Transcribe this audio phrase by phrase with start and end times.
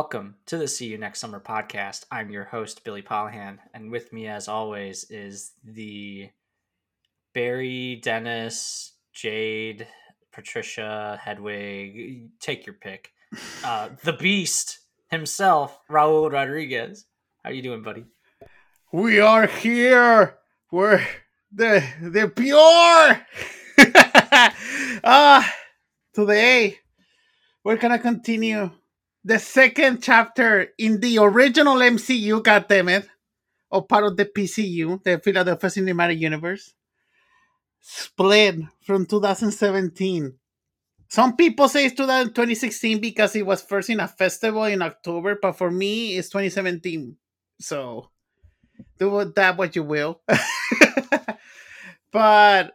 [0.00, 2.06] Welcome to the See You Next Summer podcast.
[2.10, 6.30] I'm your host, Billy Polihan, and with me, as always, is the
[7.34, 9.86] Barry, Dennis, Jade,
[10.32, 13.12] Patricia, Hedwig, take your pick.
[13.62, 14.78] Uh, the Beast
[15.10, 17.04] himself, Raul Rodriguez.
[17.44, 18.06] How you doing, buddy?
[18.94, 20.38] We are here.
[20.72, 21.06] We're
[21.52, 23.20] the the pure.
[25.04, 25.50] Ah, uh,
[26.14, 26.78] today
[27.64, 28.70] we're gonna continue
[29.24, 33.06] the second chapter in the original MCU, goddammit,
[33.70, 36.74] or part of the PCU, the Philadelphia Cinematic Universe,
[37.80, 40.34] split from 2017.
[41.08, 45.52] Some people say it's 2016 because it was first in a festival in October, but
[45.52, 47.16] for me, it's 2017.
[47.58, 48.08] So
[48.98, 50.22] do with that what you will.
[52.12, 52.72] but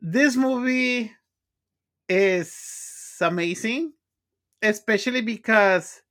[0.00, 1.12] this movie
[2.08, 3.92] is amazing
[4.62, 6.02] especially because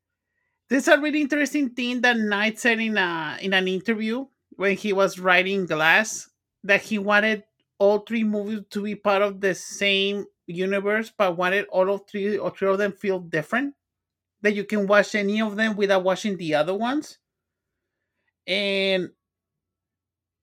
[0.69, 4.93] there's a really interesting thing that Night said in a in an interview when he
[4.93, 6.29] was writing Glass
[6.63, 7.43] that he wanted
[7.79, 12.37] all three movies to be part of the same universe, but wanted all of three
[12.37, 13.75] or three of them feel different.
[14.41, 17.19] That you can watch any of them without watching the other ones.
[18.47, 19.11] And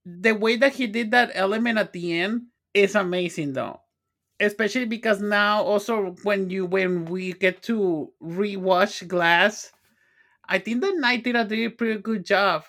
[0.05, 3.81] the way that he did that element at the end is amazing though
[4.41, 9.73] especially because now also when you when we get to rewatch Glass,
[10.49, 12.65] I think the Night did a pretty good job.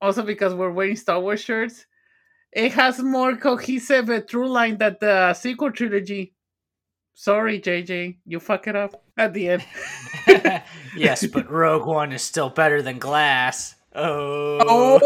[0.00, 1.86] Also because we're wearing Star Wars shirts,
[2.52, 6.34] it has more cohesive a through line than the sequel trilogy.
[7.14, 9.64] Sorry, JJ, you fuck it up at the end.
[10.96, 13.74] yes, but Rogue One is still better than Glass.
[13.98, 14.98] Oh, oh.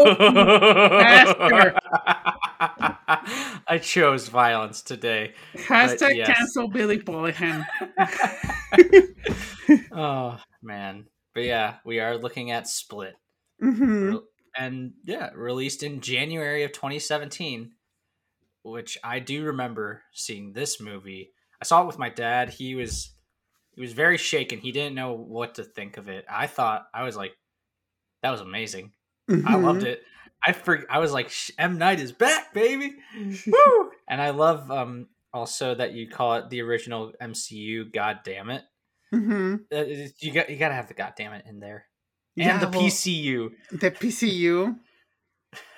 [3.67, 5.33] I chose violence today.
[5.55, 6.27] Hashtag yes.
[6.27, 7.65] cancel Billy Polihan.
[9.91, 13.15] oh man, but yeah, we are looking at Split,
[13.61, 14.17] mm-hmm.
[14.57, 17.71] and yeah, released in January of 2017,
[18.63, 21.31] which I do remember seeing this movie.
[21.61, 22.49] I saw it with my dad.
[22.49, 23.13] He was
[23.73, 24.59] he was very shaken.
[24.59, 26.25] He didn't know what to think of it.
[26.29, 27.33] I thought I was like,
[28.23, 28.91] that was amazing.
[29.29, 29.47] Mm-hmm.
[29.47, 30.03] I loved it.
[30.45, 32.95] I for, I was like, M Night is back, baby.
[33.47, 33.91] Woo!
[34.09, 37.91] And I love um also that you call it the original MCU.
[37.91, 38.63] God damn it.
[39.13, 39.55] Mm-hmm.
[39.71, 41.85] Uh, you got you got to have the God damn it in there,
[42.37, 43.51] and yeah, the well, PCU.
[43.71, 44.77] The PCU.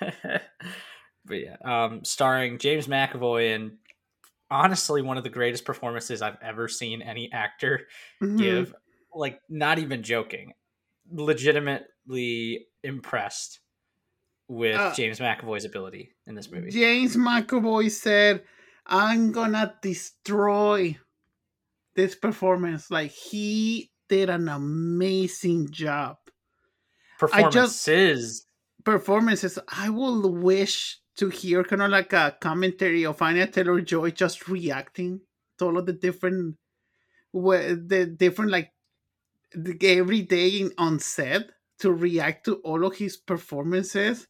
[0.00, 3.72] but yeah, um, starring James McAvoy and
[4.50, 7.86] honestly one of the greatest performances I've ever seen any actor
[8.22, 8.36] mm-hmm.
[8.36, 8.74] give.
[9.16, 10.54] Like, not even joking,
[11.08, 13.60] legitimately impressed
[14.48, 16.70] with uh, James McAvoy's ability in this movie.
[16.70, 18.44] James McAvoy said,
[18.86, 20.98] "I'm gonna destroy
[21.94, 26.16] this performance." Like he did an amazing job.
[27.18, 27.88] Performances.
[27.88, 28.46] I just,
[28.84, 29.58] performances.
[29.68, 34.48] I will wish to hear kind of like a commentary of Anya Taylor Joy just
[34.48, 35.20] reacting
[35.58, 36.56] to all of the different,
[37.32, 38.72] the different like
[39.80, 44.26] every day in on set to react to all of his performances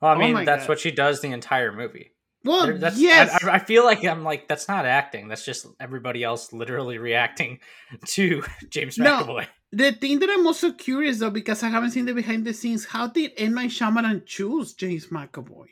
[0.00, 0.68] well, I oh mean, oh that's God.
[0.70, 2.12] what she does the entire movie.
[2.42, 3.44] Well, that's, yes.
[3.44, 5.28] I, I, feel like I'm like that's not acting.
[5.28, 7.60] That's just everybody else literally reacting
[8.06, 9.40] to James McAvoy.
[9.40, 12.54] No, the thing that I'm also curious though, because I haven't seen the behind the
[12.54, 15.66] scenes, how did M Night Shyamalan choose James McAvoy?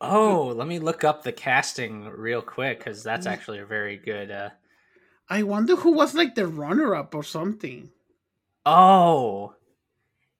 [0.00, 4.30] Oh, let me look up the casting real quick because that's actually a very good.
[4.30, 4.50] uh
[5.28, 7.90] I wonder who was like the runner-up or something.
[8.64, 9.54] Oh,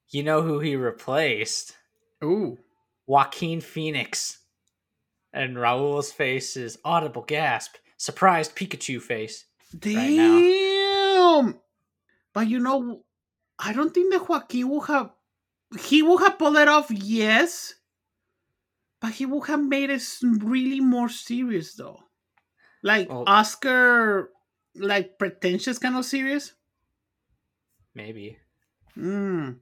[0.09, 1.77] you know who he replaced?
[2.25, 2.59] Ooh.
[3.07, 4.39] Joaquin Phoenix.
[5.33, 9.45] And Raul's face is audible gasp, surprised Pikachu face.
[9.79, 11.47] Damn.
[11.47, 11.55] Right
[12.39, 13.03] but you know,
[13.59, 15.11] I don't think that Joaquin will have.
[15.81, 17.75] He will have pulled it off, yes.
[19.01, 21.99] But he would have made it really more serious, though.
[22.83, 24.31] Like well, Oscar,
[24.77, 26.55] like pretentious kind of serious.
[27.93, 28.39] Maybe.
[28.95, 29.55] Hmm.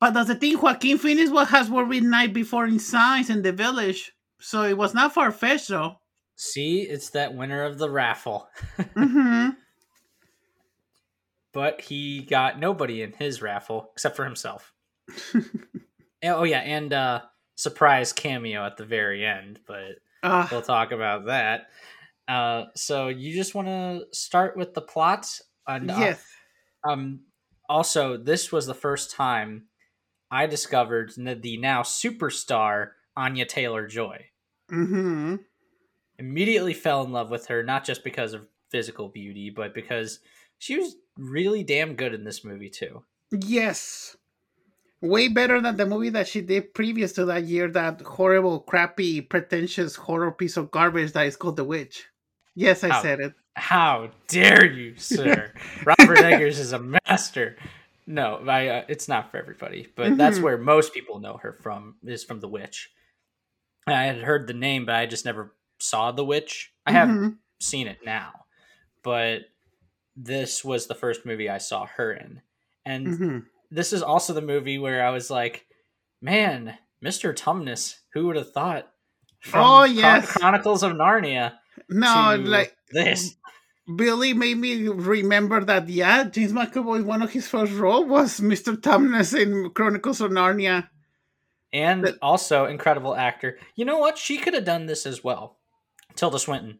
[0.00, 3.44] But that's the thing, Joaquin Phoenix what has worked with Night before in Signs and
[3.44, 5.96] The Village, so it was not far fetched though.
[6.36, 8.48] See, it's that winner of the raffle.
[8.78, 9.50] mm-hmm.
[11.52, 14.72] But he got nobody in his raffle except for himself.
[16.24, 17.20] oh yeah, and uh
[17.56, 21.68] surprise cameo at the very end, but uh, we'll talk about that.
[22.26, 25.26] Uh, so you just want to start with the plot?
[25.66, 26.24] And, uh, yes.
[26.86, 27.20] Um.
[27.66, 29.64] Also, this was the first time
[30.30, 34.26] I discovered the now superstar Anya Taylor Joy.
[34.70, 35.36] Mm-hmm.
[36.18, 40.20] Immediately fell in love with her, not just because of physical beauty, but because
[40.58, 43.04] she was really damn good in this movie too.
[43.30, 44.16] Yes.
[45.00, 49.20] Way better than the movie that she did previous to that year, that horrible, crappy,
[49.20, 52.06] pretentious horror piece of garbage that is called The Witch.
[52.54, 53.34] Yes, I How- said it.
[53.56, 55.52] How dare you, sir?
[55.84, 57.56] Robert Eggers is a master.
[58.06, 60.42] No, I, uh, it's not for everybody, but that's Mhm.
[60.42, 62.90] where most people know her from is from The Witch.
[63.86, 66.72] I had heard the name, but I just never saw The Witch.
[66.86, 67.38] I have Mhm.
[67.60, 68.46] seen it now,
[69.02, 69.42] but
[70.16, 72.42] this was the first movie I saw her in,
[72.84, 73.46] and Mhm.
[73.70, 75.66] this is also the movie where I was like,
[76.20, 78.90] "Man, Mister Tumnus, who would have thought?"
[79.40, 80.32] From Oh, Chron- yes.
[80.32, 81.58] Chronicles of Narnia.
[81.88, 83.36] No, like this.
[83.96, 85.88] Billy made me remember that.
[85.88, 88.76] Yeah, James McAvoy, one of his first role was Mr.
[88.76, 90.88] Tumnus in Chronicles of Narnia.
[91.72, 93.58] and But- also incredible actor.
[93.74, 94.16] You know what?
[94.16, 95.58] She could have done this as well.
[96.14, 96.78] Tilda Swinton.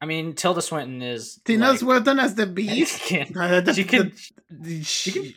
[0.00, 3.00] I mean, Tilda Swinton is Tina like, Swinton as the Beast.
[3.02, 4.12] can, Uh, she can
[4.82, 5.34] she can-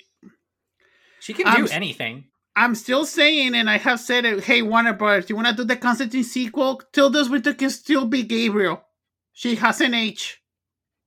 [1.19, 2.25] she can I'm do anything.
[2.55, 4.43] I'm still saying, and I have said it.
[4.43, 6.81] Hey, Warner Brothers, you want to do the Constantine sequel?
[6.91, 8.81] Tilda Swinton can still be Gabriel.
[9.33, 10.39] She has an H.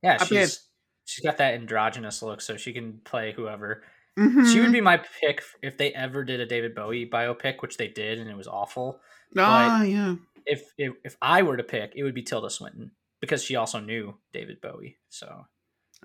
[0.02, 0.66] Yeah, she's
[1.04, 3.82] she's got that androgynous look, so she can play whoever.
[4.18, 4.50] Mhm.
[4.52, 7.88] She would be my pick if they ever did a David Bowie biopic, which they
[7.88, 9.00] did, and it was awful.
[9.36, 10.16] Ah, yeah.
[10.46, 13.80] If if if I were to pick, it would be Tilda Swinton because she also
[13.80, 14.96] knew David Bowie.
[15.10, 15.46] So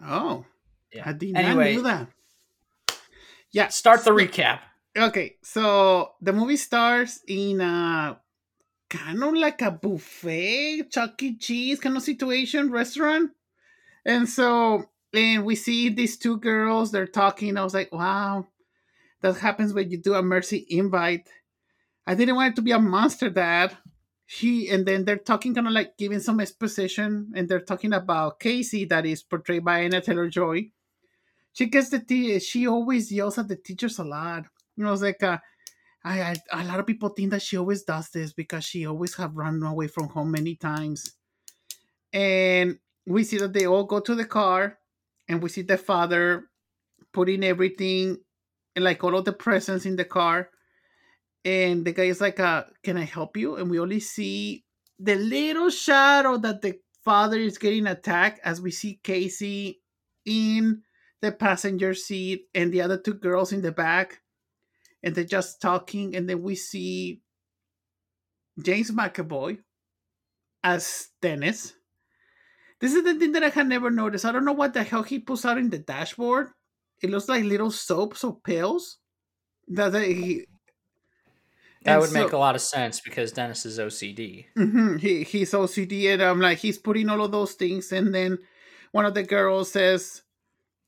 [0.01, 0.45] Oh,
[0.93, 1.03] yeah.
[1.05, 2.07] I did anyway, not know that.
[3.51, 3.67] Yeah.
[3.67, 4.59] start the recap.
[4.97, 8.19] Okay, so the movie starts in a
[8.89, 11.37] kind of like a buffet, Chuck E.
[11.37, 13.31] Cheese kind of situation, restaurant.
[14.05, 17.57] And so, and we see these two girls, they're talking.
[17.57, 18.47] I was like, wow,
[19.21, 21.29] that happens when you do a mercy invite.
[22.07, 23.77] I didn't want it to be a monster dad.
[24.25, 28.39] He and then they're talking kind of like giving some exposition, and they're talking about
[28.39, 30.71] Casey, that is portrayed by Anya Taylor Joy.
[31.51, 34.45] She gets the te- she always yells at the teachers a lot.
[34.77, 35.37] You know, I was like, uh,
[36.03, 39.15] I, I a lot of people think that she always does this because she always
[39.15, 41.13] have run away from home many times.
[42.13, 44.77] And we see that they all go to the car,
[45.27, 46.49] and we see the father
[47.13, 48.17] putting everything,
[48.75, 50.49] like all of the presents in the car.
[51.43, 54.65] And the guy is like, uh, "Can I help you?" And we only see
[54.99, 59.81] the little shadow that the father is getting attacked as we see Casey
[60.25, 60.83] in
[61.21, 64.21] the passenger seat and the other two girls in the back
[65.03, 67.21] and they're just talking and then we see
[68.61, 69.57] james mcavoy
[70.63, 71.73] as dennis
[72.81, 74.25] this is the thing that i had never noticed.
[74.25, 76.49] I don't know what the hell he puts out in the dashboard.
[77.01, 78.97] It looks like little soaps or pills
[79.67, 80.45] that he
[81.83, 84.45] That would make a lot of sense because Dennis is OCD.
[84.55, 88.37] hmm He he's OCD, and I'm like he's putting all of those things, and then
[88.91, 90.21] one of the girls says,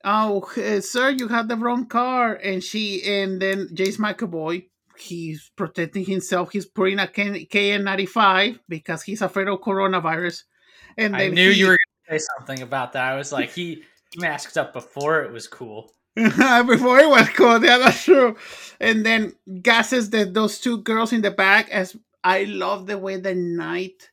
[0.04, 5.51] "Oh, uh, sir, you have the wrong car," and she and then James McAvoy, he's
[5.56, 6.51] protecting himself.
[6.51, 10.44] He's putting a K- KN95 because he's afraid of coronavirus,
[10.98, 13.04] and I knew he- you were going to say something about that.
[13.04, 13.84] I was like, he,
[14.16, 15.92] masked up before it was cool.
[16.16, 18.35] before it was cool, Yeah, that's true.
[18.80, 21.69] And then gasses the, those two girls in the back.
[21.69, 24.12] As I love the way the night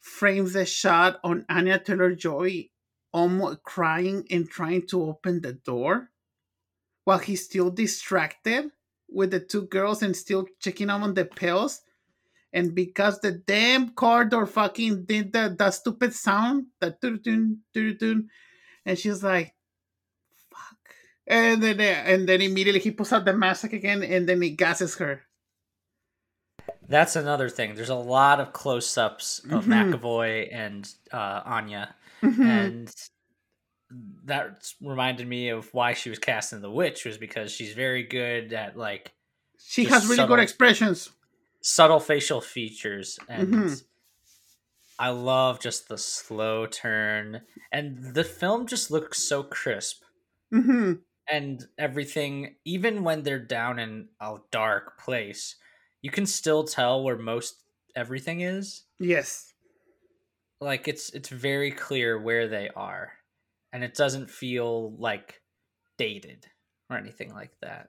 [0.00, 2.68] frames the shot on Anya Taylor Joy,
[3.12, 6.10] almost crying and trying to open the door,
[7.04, 8.70] while he's still distracted
[9.08, 11.82] with the two girls and still checking up on the pills.
[12.54, 18.24] And because the damn car door fucking did the, the stupid sound, the doo-doo, doo-doo,
[18.86, 19.54] and she's like,
[20.52, 20.78] fuck.
[21.26, 24.50] And then uh, and then immediately he pulls out the mask again and then he
[24.50, 25.22] gasses her.
[26.88, 27.74] That's another thing.
[27.74, 29.94] There's a lot of close ups of Mhm.
[29.98, 31.94] McAvoy and uh, Anya.
[32.22, 32.44] Mhm.
[32.46, 32.94] And
[34.26, 38.04] that reminded me of why she was cast in The Witch, was because she's very
[38.04, 39.12] good at like
[39.58, 41.10] she has really subtle- good expressions.
[41.64, 43.84] Subtle facial features and Mhm.
[44.98, 47.42] I love just the slow turn.
[47.72, 50.04] And the film just looks so crisp.
[50.50, 50.94] Hmm
[51.26, 55.56] and everything even when they're down in a dark place
[56.02, 57.64] you can still tell where most
[57.96, 58.84] everything is.
[58.98, 59.54] Yes.
[60.60, 63.12] like it's it's very clear where they are.
[63.72, 65.40] And it doesn't feel like
[65.98, 66.46] dated
[66.90, 67.88] or anything like that.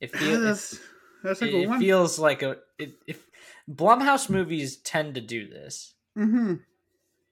[0.00, 0.78] It feels
[1.22, 3.26] that's a it, good it feels like a it, if
[3.70, 6.54] Blumhouse movies tend to do this, hmm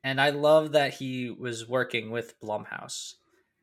[0.02, 3.14] and I love that he was working with Blumhouse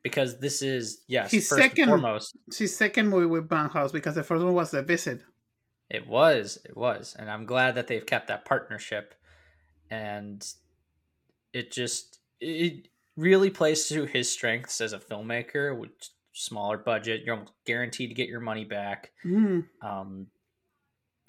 [0.02, 4.14] because this is yes, His first second- and foremost, His second movie with Blumhouse because
[4.16, 5.22] the first one was The Visit.
[5.90, 9.14] it was it was, and I'm glad that they've kept that partnership,
[9.90, 10.44] and
[11.52, 17.44] it just it really plays to his strengths as a filmmaker, which smaller budget, you're
[17.66, 19.12] guaranteed to get your money back.
[19.24, 19.66] Mm.
[19.82, 20.26] Um,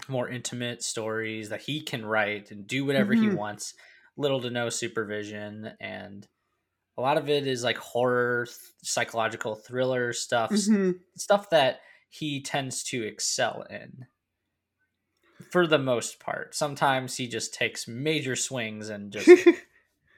[0.08, 3.36] more intimate stories that he can write and do whatever he Mhm.
[3.36, 3.74] wants,
[4.18, 6.28] little to no supervision, and
[6.98, 11.00] a lot of it is like horror, th- psychological thriller stuff, Mhm.
[11.18, 14.08] stuff that he tends to excel in.
[15.52, 19.28] For the most part, sometimes he just takes major swings and just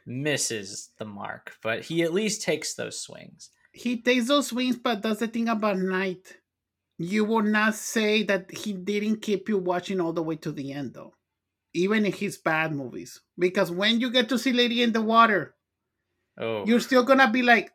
[0.06, 3.50] misses the mark, but he at least takes those swings.
[3.76, 6.38] He takes those swings, but that's the thing about Night.
[6.98, 10.72] You will not say that he didn't keep you watching all the way to the
[10.72, 11.14] end, though,
[11.74, 13.20] even in his bad movies.
[13.38, 15.56] Because when you get to see Lady in the Water,
[16.38, 17.72] Oh, you're still gonna be like,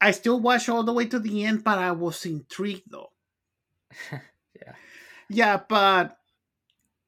[0.00, 3.10] I still watched all the way to the end, but I was intrigued though.
[4.60, 4.72] Yeah.
[5.28, 6.16] Yeah, but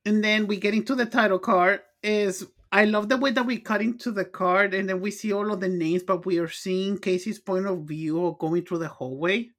[0.05, 1.81] and then we get into the title card.
[2.03, 5.33] Is I love the way that we cut into the card and then we see
[5.33, 8.79] all of the names, but we are seeing Casey's point of view of going through
[8.79, 9.51] the hallway.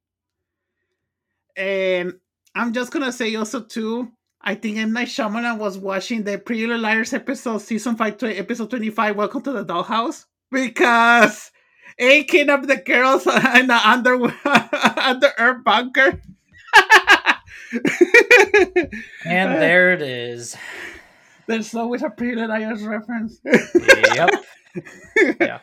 [1.56, 2.14] And
[2.54, 6.66] I'm just gonna say also too, I think M Night Shyamalan was watching the Pretty
[6.66, 9.14] Little Liars episode, season five, tw- episode twenty-five.
[9.14, 11.50] Welcome to the Dollhouse, because
[11.98, 14.14] it kidnapped the girls in the under
[14.98, 16.22] under earth bunker.
[19.26, 20.56] and there it is.
[21.46, 23.40] There's always a Pretty Liars reference.
[23.44, 24.30] yep.
[25.40, 25.58] Yeah.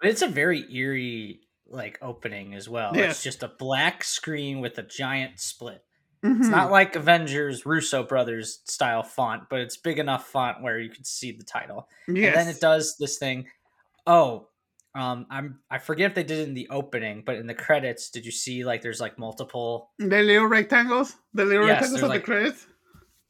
[0.00, 2.92] But it's a very eerie like opening as well.
[2.94, 3.10] Yeah.
[3.10, 5.82] It's just a black screen with a giant split.
[6.24, 6.40] Mhm.
[6.40, 10.90] It's not like Avengers Russo brothers style font, but it's big enough font where you
[10.90, 11.88] can see the title.
[12.08, 12.26] yes.
[12.28, 13.46] And then it does this thing.
[14.06, 14.48] Oh,
[14.96, 18.10] um, I'm I forget if they did it in the opening, but in the credits,
[18.10, 19.90] did you see like there's like multiple?
[19.98, 22.66] The little rectangles, the little Yes, rectangles of like- the credits.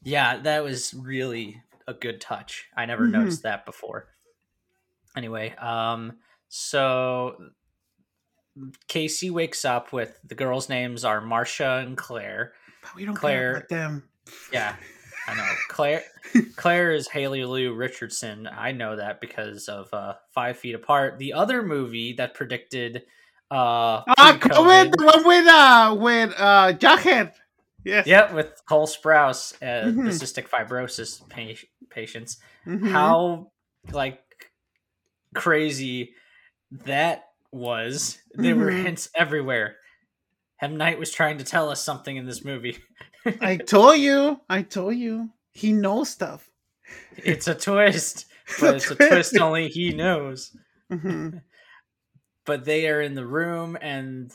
[0.04, 2.66] Yeah, that was really a good touch.
[2.76, 3.12] I never Mhm.
[3.12, 4.08] noticed that before.
[5.16, 6.18] Anyway, um,
[6.48, 7.50] so
[8.88, 12.52] Casey wakes up with the girls' names are Marcia and Claire.
[12.82, 14.08] But we don't Claire- care about them.
[14.52, 14.76] Yeah,
[15.26, 15.46] I know.
[15.68, 16.04] Claire
[16.56, 18.46] Claire is Haley Lu Richardson.
[18.50, 23.04] I know that because of uh, Five Feet Apart, the other movie that predicted
[23.50, 24.36] uh Ah.
[24.40, 27.32] COVID, the one with uh with uh Jughead.
[27.88, 28.06] Yes.
[28.06, 30.08] Yep, with Cole Sprouse, uh, the Mhm.
[30.20, 32.38] cystic fibrosis pa- patients.
[32.66, 32.90] Mhm.
[32.90, 33.50] How
[33.90, 34.20] like
[35.34, 36.14] crazy
[36.70, 38.18] that was.
[38.34, 38.82] There were Mhm.
[38.84, 39.76] hints everywhere.
[40.60, 42.78] M Night was trying to tell us something in this movie.
[43.40, 44.40] I told you.
[44.48, 45.30] I told you.
[45.52, 46.50] He knows stuff.
[47.16, 48.26] It's a twist,
[48.60, 50.54] but it's a twist only he knows.
[50.92, 51.42] Mhm.
[52.44, 54.32] But they are in the room, and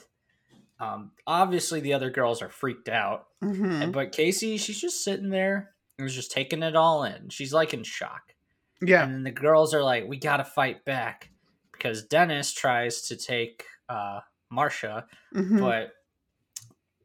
[0.79, 3.27] um, obviously the other girls are freaked out.
[3.43, 3.91] Mhm.
[3.91, 7.29] But Casey, she's just sitting there and was just taking it all in.
[7.29, 8.33] She's like in shock.
[8.81, 9.03] Yeah.
[9.03, 11.29] And then the girls are like, "We got to fight back,"
[11.71, 15.59] because Dennis tries to take uh, Marcia, Mhm.
[15.59, 15.93] but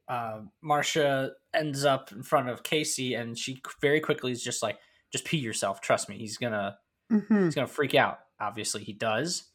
[0.08, 4.78] uh, Marcia ends up in front of Casey, and she very quickly is just like,
[5.12, 5.80] "Just pee yourself.
[5.80, 6.78] Trust me, he's gonna
[7.12, 7.44] Mhm.
[7.44, 9.47] he's gonna freak out." Obviously, he does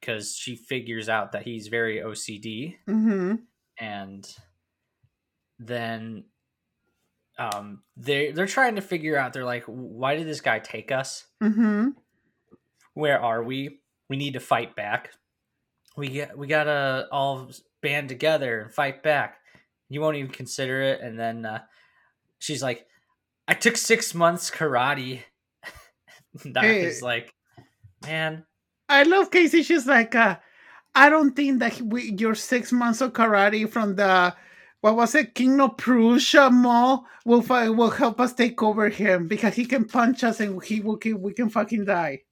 [0.00, 3.42] because she figures out that he's very OCD, Mhm.
[3.78, 4.36] and
[5.58, 6.24] then
[7.38, 9.32] um, they they're trying to figure out.
[9.32, 11.94] They're like, "Why did this guy take us?" Mhm.
[12.94, 13.80] where are we?
[14.08, 15.12] We need to fight back.
[15.96, 17.50] We get we gotta all
[17.82, 19.38] band together and fight back.
[19.88, 21.64] You won't even consider it, and then uh,
[22.38, 22.86] she's like,
[23.48, 25.22] "I took six months karate."
[26.44, 26.84] that Hey.
[26.86, 27.34] is like,
[28.02, 28.46] man,
[28.88, 29.62] I love Casey.
[29.62, 30.36] She's like, uh,
[30.94, 34.34] I don't think that we, your six months of karate from the
[34.80, 39.54] what was it, King of Prussia Mall will will help us take over him because
[39.54, 42.22] he can punch us and he will we can fucking die.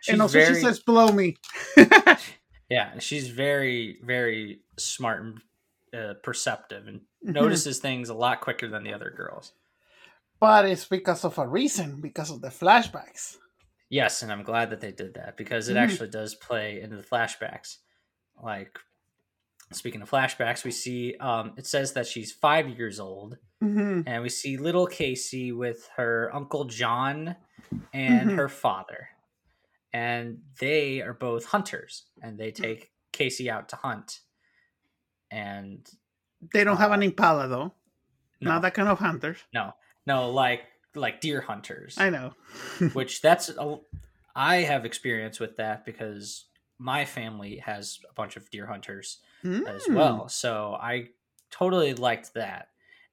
[0.00, 1.36] she's and also very she says, "Blow me."
[2.68, 5.40] yeah, she's very very smart and
[5.94, 7.34] uh, perceptive, and Mhm.
[7.34, 9.52] notices things a lot quicker than the other girls.
[10.40, 13.36] but it's because of a reason, because of the flashbacks.
[13.90, 15.80] Yes, and I'm glad that they did that because it Mhm.
[15.82, 17.78] actually does play into the flashbacks.
[18.40, 18.78] Like
[19.72, 24.22] speaking of flashbacks, we see um it says that she's 5 years old hmm and
[24.22, 27.36] we see little Casey with her uncle John
[27.92, 28.36] and Mhm.
[28.36, 29.08] her father.
[29.92, 34.20] And they are both hunters and they take Casey out to hunt.
[35.30, 35.88] And
[36.52, 37.74] They don't have Uh, an impala though.
[38.40, 39.44] no, Not that kind of hunters.
[39.52, 39.74] no,
[40.06, 40.62] no, like
[40.94, 41.96] like deer hunters.
[41.98, 42.34] I know.
[42.92, 43.78] which that's a,
[44.34, 46.46] I have experience with that because
[46.78, 49.94] my family has a bunch of deer hunters as Mm.
[49.94, 50.28] well.
[50.28, 51.08] So I
[51.50, 52.68] totally liked that.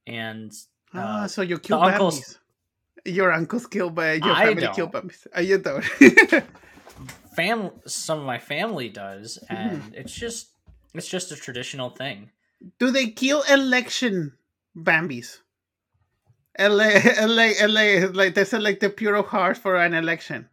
[0.05, 0.51] And
[0.93, 2.39] Ah, uh, so you kill uncles- babies.
[3.05, 4.75] Your uncle's killed by your I family don't.
[4.75, 5.27] killed babies.
[5.35, 5.83] Uh, you don't.
[7.35, 10.49] family, some of my family does, and it's just
[10.93, 12.31] it's just a traditional thing.
[12.79, 14.33] Do they kill election
[14.75, 15.39] Bambis?
[16.59, 20.49] LA, LA, LA, like they said, like the pure of heart for an election.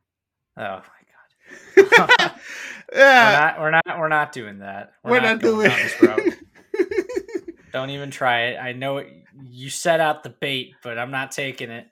[0.57, 0.63] Oh
[1.77, 2.33] my god.
[2.93, 4.93] we're Yeah, not we're not we're not doing that.
[5.03, 5.69] we're, not, doing.
[5.69, 6.39] going down this road.
[7.73, 8.59] Don't even try it.
[8.59, 9.09] I know it,
[9.51, 11.89] you set out the bait, but I'm not taking it.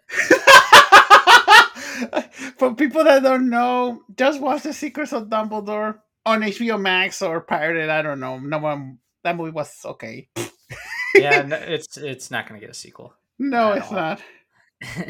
[2.59, 7.41] For people that don't know, just watch The Secrets of Dumbledore on HBO Max or
[7.41, 7.91] pirated.
[7.91, 8.39] I don't know.
[8.39, 8.99] No one.
[9.25, 10.29] That movie was okay.
[11.17, 13.15] Yeah, no, it's it's not going to get a sequel.
[13.39, 13.95] No, it's all.
[13.97, 14.23] not.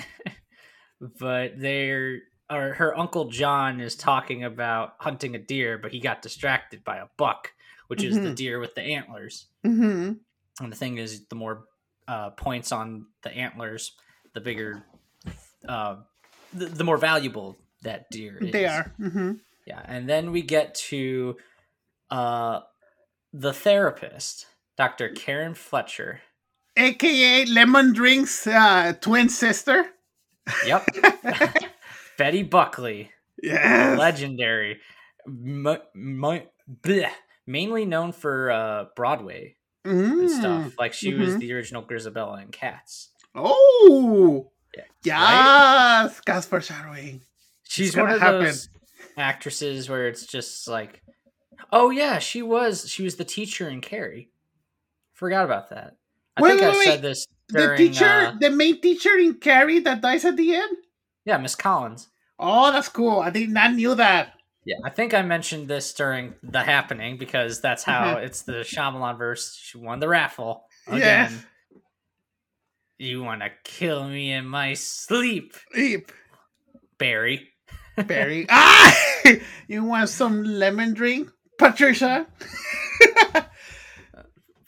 [1.21, 6.21] but they're or her uncle John is talking about hunting a deer, but he got
[6.23, 7.53] distracted by a buck,
[7.89, 8.37] which is the Mhm.
[8.37, 9.47] deer with the antlers.
[9.65, 10.13] hmm
[10.61, 11.65] And the thing is, the more
[12.09, 13.93] uh, points on the antlers,
[14.35, 14.85] the bigger,
[15.67, 15.97] uh,
[16.53, 18.53] the, the more valuable that deer is.
[18.53, 18.93] They are.
[18.99, 19.35] hmm
[19.67, 21.37] Yeah, and then we get to
[22.11, 22.61] uh,
[23.33, 25.09] the therapist, Dr.
[25.11, 26.21] Karen Fletcher.
[26.77, 29.87] AKA Lemon Drink's uh, twin sister.
[30.67, 30.87] Yep,
[32.19, 33.11] Betty Buckley.
[33.43, 33.99] Yes.
[33.99, 34.79] legendary,
[35.27, 36.41] m- m-
[37.47, 40.29] mainly known for uh, Broadway and Mm.
[40.29, 40.75] stuff.
[40.79, 41.39] Like she was Mhm.
[41.41, 43.11] the original Grizabella in Cats.
[43.35, 44.53] Oh.
[44.77, 44.85] Yeah.
[45.03, 46.21] Yes.
[46.21, 47.23] Gas foreshadowing.
[47.65, 48.45] She's gonna one of happen.
[48.45, 48.69] those
[49.17, 51.03] actresses where it's just like,
[51.73, 54.31] oh yeah, she was she was the teacher in Carrie.
[55.15, 55.97] Forgot about that.
[56.37, 56.85] I Wait, think wait, I wait.
[56.85, 60.77] said this The teacher, uh, the main teacher in Carrie that dies at the end.
[61.25, 62.09] yeah, Miss Collins.
[62.39, 63.21] Oh, that's cool.
[63.21, 64.33] I did not knew that.
[64.65, 68.25] Yeah, I think I mentioned this during the happening because that's how Mhm.
[68.25, 69.55] it's the Shyamalan verse.
[69.61, 71.31] She won the raffle Yes.
[71.33, 71.43] again.
[72.99, 76.13] You want to kill me in my sleep, Eep,
[76.99, 77.49] Barry?
[77.97, 78.47] Barry.
[78.51, 78.97] ah,
[79.69, 82.27] you want some lemon drink, Patricia?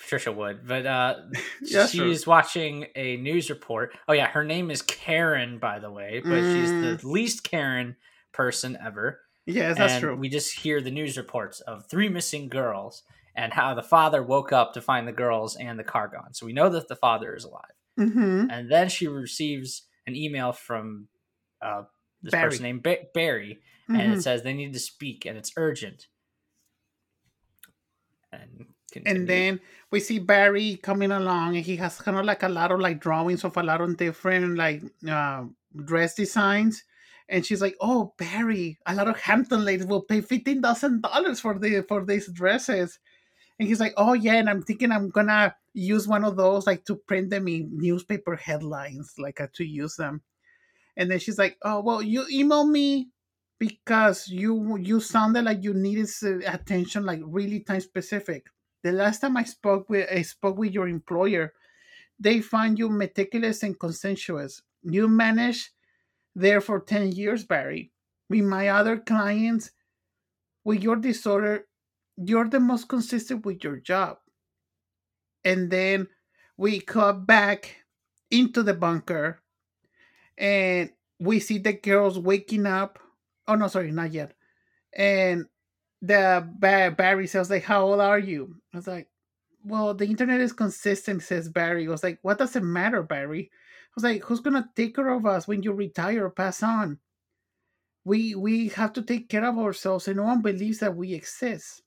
[0.04, 1.16] Patricia would, but uh,
[1.62, 2.06] Yeah, sure.
[2.06, 3.96] she's watching a news report.
[4.06, 7.96] Oh yeah, her name is Karen, by the way, but she's the least Karen
[8.32, 9.20] person ever.
[9.46, 10.16] Yes, that's and true.
[10.16, 13.02] We just hear the news reports of three missing girls
[13.34, 16.34] and how the father woke up to find the girls and the car gone.
[16.34, 17.72] So we know that the father is alive.
[17.96, 21.08] hmm And then she receives an email from
[21.62, 21.84] uh,
[22.22, 22.50] this Barry.
[22.50, 24.18] person named ba- Barry, and Mhm.
[24.18, 26.08] it says they need to speak and it's urgent.
[28.32, 29.20] And continue.
[29.20, 32.72] And then we see Barry coming along, and he has kind of like a lot
[32.72, 35.44] of like drawings of a lot of different like uh,
[35.84, 36.84] dress designs.
[37.28, 41.40] And she's like, "Oh, Barry, a lot of Hampton ladies will pay fifteen thousand dollars
[41.40, 42.98] for the for these dresses."
[43.58, 46.84] And he's like, "Oh yeah," and I'm thinking I'm gonna use one of those like
[46.86, 50.22] to print them in newspaper headlines, like uh, to use them.
[50.96, 53.10] And then she's like, "Oh well, you email me
[53.58, 56.08] because you you sounded like you needed
[56.46, 58.48] attention, like really time specific."
[58.84, 61.54] The last time I spoke with I spoke with your employer,
[62.20, 64.62] they find you meticulous and conscientious.
[64.82, 65.70] You managed
[66.36, 67.90] there for 10 years, Barry.
[68.28, 69.70] With my other clients,
[70.64, 71.66] with your disorder,
[72.16, 74.18] you're the most consistent with your job.
[75.44, 76.08] And then
[76.56, 77.84] we cut back
[78.30, 79.40] into the bunker
[80.36, 82.98] and we see the girls waking up.
[83.48, 84.34] Oh no, sorry, not yet.
[84.92, 85.46] And
[86.06, 89.08] the ba- Barry says like, "How old are you?" I was like,
[89.64, 91.86] "Well, the internet is consistent," says Barry.
[91.86, 95.08] I was like, "What does it matter, Barry?" I was like, "Who's gonna take care
[95.10, 97.00] of us when you retire or pass on?
[98.04, 101.82] We we have to take care of ourselves, and no one believes that we exist."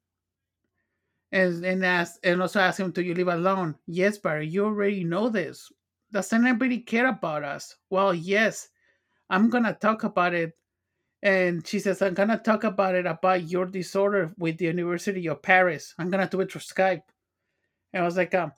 [1.31, 4.47] And and ask and also ask him, "Do you live alone?" Yes, Barry.
[4.47, 5.71] You already know this.
[6.11, 7.77] Does anybody care about us?
[7.89, 8.69] Well, yes.
[9.29, 10.57] I'm gonna talk about it
[11.23, 15.41] and she says, I'm gonna talk about it about your disorder with the University of
[15.41, 15.93] Paris.
[15.97, 17.03] I'm gonna do it through Skype.
[17.93, 18.51] And I was like, um,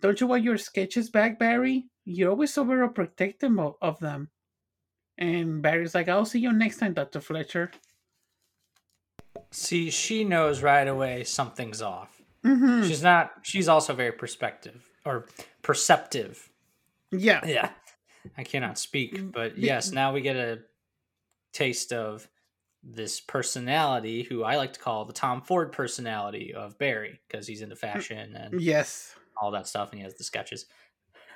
[0.00, 1.86] don't you want your sketches back, Barry?
[2.04, 4.30] You're always so very protective of, of them.
[5.18, 7.20] And Barry's like, I'll see you next time, Dr.
[7.20, 7.70] Fletcher.
[9.50, 12.22] See, she knows right away something's off.
[12.44, 12.88] Mm-hmm.
[12.88, 13.32] She's not.
[13.42, 15.26] She's also very perspective or
[15.62, 16.50] perceptive.
[17.10, 17.40] Yeah.
[17.46, 17.70] Yeah,
[18.38, 20.60] I cannot speak, Mm, but yes, now we get a
[21.52, 22.28] taste of
[22.82, 27.60] this personality, who I like to call the Tom Ford personality of Barry, because he's
[27.62, 29.14] into fashion and Yes.
[29.40, 30.66] all that stuff, and he has the sketches.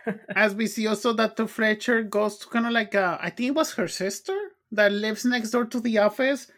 [0.37, 3.49] As we see also that the Fletcher goes to kind of like, uh, I think
[3.49, 4.37] it was her sister
[4.73, 6.51] that lives next door to the office.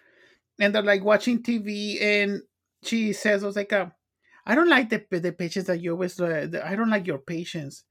[0.59, 2.01] And they're like watching TV.
[2.01, 2.43] And
[2.83, 3.87] she says, I was like, uh,
[4.47, 7.19] I don't like the, the patients that you always, uh, the- I don't like your
[7.19, 7.85] patients.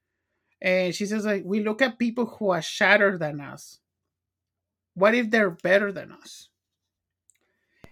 [0.62, 3.80] And she says, like, we look at people who are shattered than us.
[4.96, 6.50] What if they're better than us?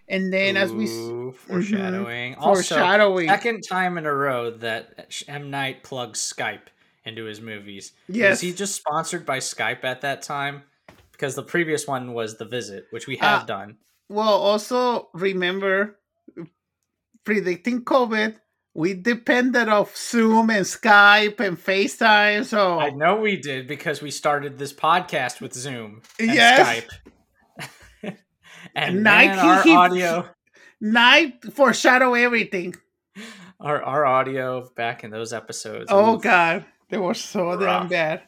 [0.07, 2.33] And then as we Ooh, foreshadowing.
[2.35, 2.41] Mhm.
[2.41, 6.67] Also, foreshadowing, second time in a row that M Night plugs Skype
[7.05, 7.93] into his movies.
[8.07, 10.63] yes, Was he just sponsored by Skype at that time?
[11.11, 13.45] Because the previous one was The Visit, which we have Ah.
[13.45, 13.77] done.
[14.09, 15.99] well, also remember
[17.23, 18.39] predicting COVID.
[18.75, 22.43] We depended of Zoom and Skype and FaceTime.
[22.45, 26.83] So I know we did because we started this podcast with Zoom and Yes.
[28.01, 28.15] Skype.
[28.75, 30.29] and Nike man, our audio,
[30.81, 32.75] night foreshadow everything.
[33.59, 35.86] our, our audio back in those episodes.
[35.89, 38.23] Oh god, they were so damn bad.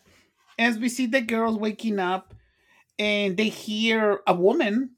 [0.59, 2.33] As we see the girls waking up,
[2.99, 4.91] and they hear a woman,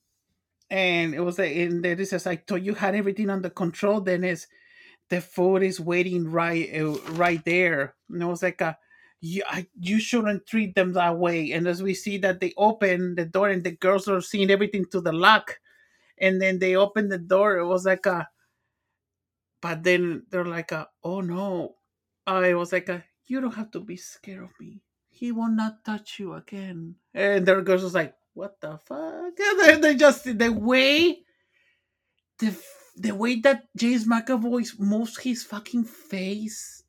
[0.70, 4.02] and it was like, and then it says, "I thought you had everything under control."
[4.02, 4.46] Then it's
[5.10, 8.78] the food is waiting right, uh, right there, and it was like a.
[9.20, 11.52] You, I, you shouldn't treat them that way.
[11.52, 14.86] And as we see that they open the door and the girls are seeing everything
[14.92, 15.58] to the lock,
[16.20, 18.28] and then they open the door, it was like a.
[19.62, 21.76] But then they're like a, oh no,
[22.28, 24.82] I was like, a, "You don't have to be scared of me.
[25.10, 29.34] He will not touch you again." And their girls was like, "What the fuck?"
[29.68, 31.24] And they, just the way,
[32.40, 32.52] the
[33.00, 36.84] the way that James McAvoy moves his fucking face,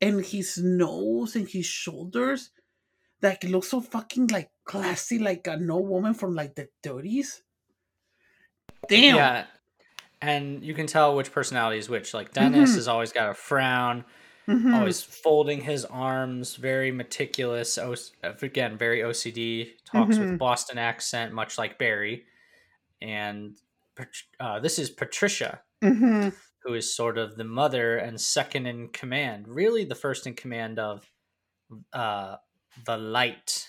[0.00, 2.50] and his nose and his shoulders,
[3.22, 7.42] like it looks so fucking like classy, like a no woman from like the thirties.
[8.88, 9.16] Damn.
[9.16, 9.46] Yeah.
[10.20, 12.12] And you can tell which personality is which.
[12.14, 12.74] Like Dennis Mhm.
[12.74, 14.04] has always got a frown,
[14.48, 14.74] Mhm.
[14.74, 17.78] always folding his arms, very meticulous.
[17.78, 19.74] O- again, very OCD.
[19.84, 20.38] Talks with Mhm.
[20.38, 22.26] Boston accent, much like Barry.
[23.00, 23.56] And
[24.40, 26.34] uh, this is Patricia, Mhm.
[26.62, 29.48] who is sort of the mother and second in command.
[29.48, 31.10] Really, the first in command of
[31.92, 32.36] uh,
[32.86, 33.68] the light,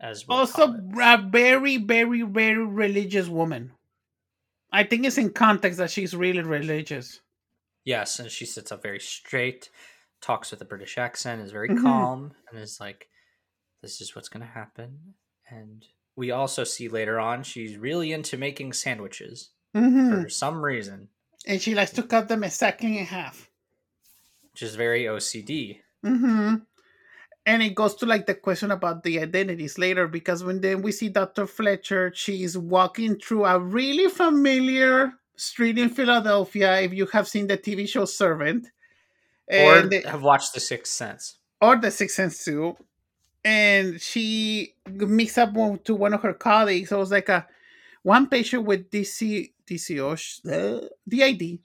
[0.00, 3.72] as we'll also a very very very religious woman
[4.72, 7.20] i think it's in context that she's really religious
[7.84, 9.70] Yes, and she sits up very straight,
[10.22, 11.82] talks with a British accent, is very Mhm.
[11.82, 13.08] calm, and is like,
[13.82, 15.14] "This is what's going to happen."
[15.50, 20.22] And we also see later on she's really into making sandwiches Mhm.
[20.22, 21.08] for some reason,
[21.46, 23.50] and she likes to cut them exactly in half
[24.52, 25.80] which is very OCD.
[26.02, 26.54] hmm
[27.46, 30.92] and it goes to like the question about the identities later because when then we
[30.92, 37.26] see dr fletcher she's walking through a really familiar street in philadelphia if you have
[37.28, 38.70] seen the tv show servant
[39.50, 41.36] Or and have watched The Sixth Sense.
[41.60, 42.76] or the Sixth Sense too.
[43.44, 46.90] And she mixed up one, to one of her colleagues.
[46.92, 47.46] It was like a
[48.02, 50.12] one patient with DC DCO
[50.50, 51.58] uh, DID.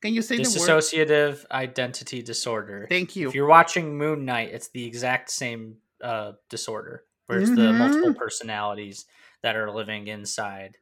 [0.00, 0.48] Can you say the word?
[0.68, 2.86] Dissociative identity disorder.
[2.88, 3.28] Thank you.
[3.28, 7.76] If you're watching Moon Knight, it's the exact same uh, disorder, where it's the Mhm.
[7.78, 9.06] multiple personalities
[9.42, 10.76] that are living inside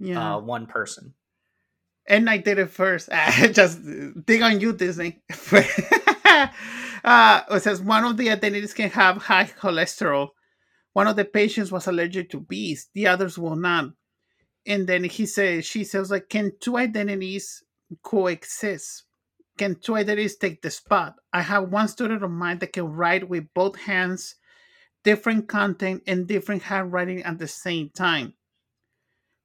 [0.00, 0.34] Yeah.
[0.34, 1.14] uh, one person.
[2.06, 3.08] and I did it first.
[3.52, 3.80] Just
[4.26, 5.22] dig on you, Disney.
[7.04, 10.28] uh, it says one of the identities can have high cholesterol.
[10.94, 12.88] One of the patients was allergic to bees.
[12.94, 13.90] The others will not.
[14.66, 17.62] And then he says, she says, like, can two identities
[18.02, 19.04] coexist?
[19.58, 21.16] Can two identities take the spot?
[21.32, 24.36] I have one student of mine that can write with both hands,
[25.04, 28.34] different content, and different handwriting at the same time.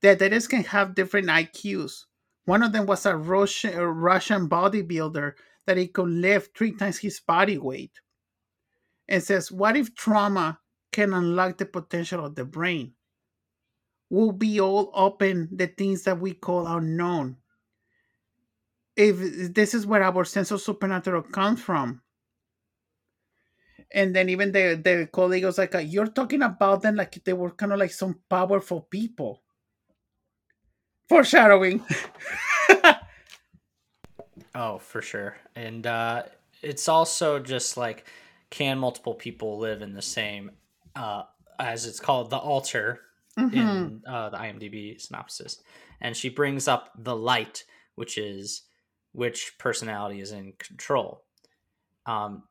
[0.02, 2.06] The identities can have different IQs.
[2.46, 5.34] One of them was a Russian, a Russian bodybuilder
[5.70, 7.92] that he could lift three times his body weight.
[9.08, 10.58] And says, What if trauma
[10.92, 12.94] can unlock the potential of the brain?
[14.10, 17.38] We'll be all open the things that we call unknown.
[18.96, 22.02] If this is where our sense of supernatural comes from.
[23.92, 27.52] And then even the, the colleague was like, You're talking about them like they were
[27.52, 29.44] kind of like some powerful people.
[31.08, 31.86] Foreshadowing.
[34.60, 35.38] Oh, for sure.
[35.56, 36.24] And uh,
[36.62, 38.06] it's also just like,
[38.50, 40.52] can multiple people live in the same,
[40.98, 41.24] uh,
[41.58, 43.00] as it's called, the alter
[43.38, 43.54] Mhm.
[43.54, 45.64] in uh, the IMDb synopsis.
[46.02, 47.64] And she brings up the light,
[47.96, 48.64] which is
[49.14, 51.24] which personality is in control.
[52.06, 52.44] Um,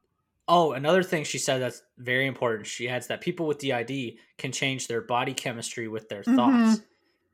[0.49, 2.67] oh, another thing she said that's very important.
[2.67, 6.81] She adds that people with DID can change their body chemistry with their thoughts.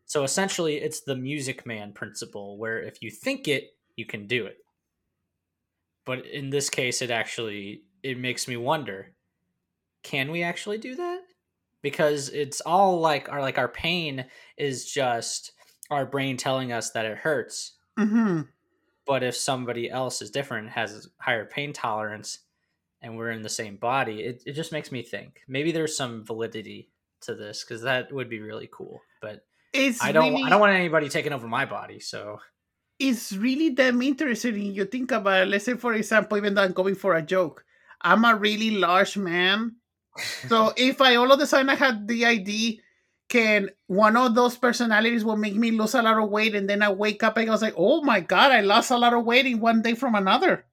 [0.06, 4.46] So essentially, it's the Music Man principle, where if you think it, you can do
[4.46, 4.63] it.
[6.04, 9.14] But in this case, it actually it makes me wonder:
[10.02, 11.20] Can we actually do that?
[11.82, 15.52] Because it's all like our like our pain is just
[15.90, 17.72] our brain telling us that it hurts.
[17.98, 18.42] hmm
[19.06, 22.40] But if somebody else is different, has higher pain tolerance,
[23.02, 26.24] and we're in the same body, it, it just makes me think maybe there's some
[26.24, 26.90] validity
[27.20, 29.00] to this because that would be really cool.
[29.20, 30.42] But it's I don't.
[30.42, 32.00] I don't want anybody taking over my body.
[32.00, 32.40] So
[32.98, 34.56] it's really damn interesting.
[34.74, 35.48] You think about it.
[35.48, 37.64] Let's say, for example, even though I'm going for a joke,
[38.00, 39.76] I'm a really large man.
[40.48, 42.78] So if I all of a sudden I had the idea,
[43.28, 46.82] can one of those personalities will make me lose a lot of weight, and then
[46.82, 49.24] I wake up and I was like, oh my god, I lost a lot of
[49.24, 50.66] weight in one day from another.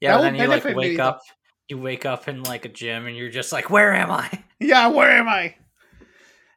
[0.00, 0.88] yeah, That then you like benefit me.
[0.90, 1.20] wake up.
[1.68, 4.28] You wake up in like a gym, and you're just like, "Where am I?"
[4.60, 5.54] Yeah, where am I?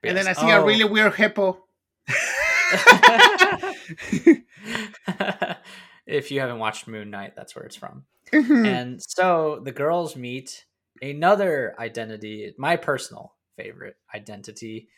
[0.03, 0.39] And then I Yes.
[0.39, 0.65] see a Oh.
[0.65, 1.63] really weird hippo.
[6.05, 8.05] if you haven't watched Moon Knight, that's where it's from.
[8.31, 8.65] Mhm.
[8.67, 10.65] And so the girls meet
[11.01, 14.89] another identity, my personal favorite identity,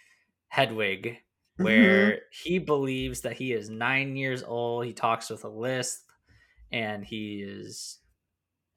[0.50, 1.18] Hedwig,
[1.58, 4.86] where he believes that he is nine years old.
[4.86, 6.04] He talks with a lisp
[6.72, 8.00] and he is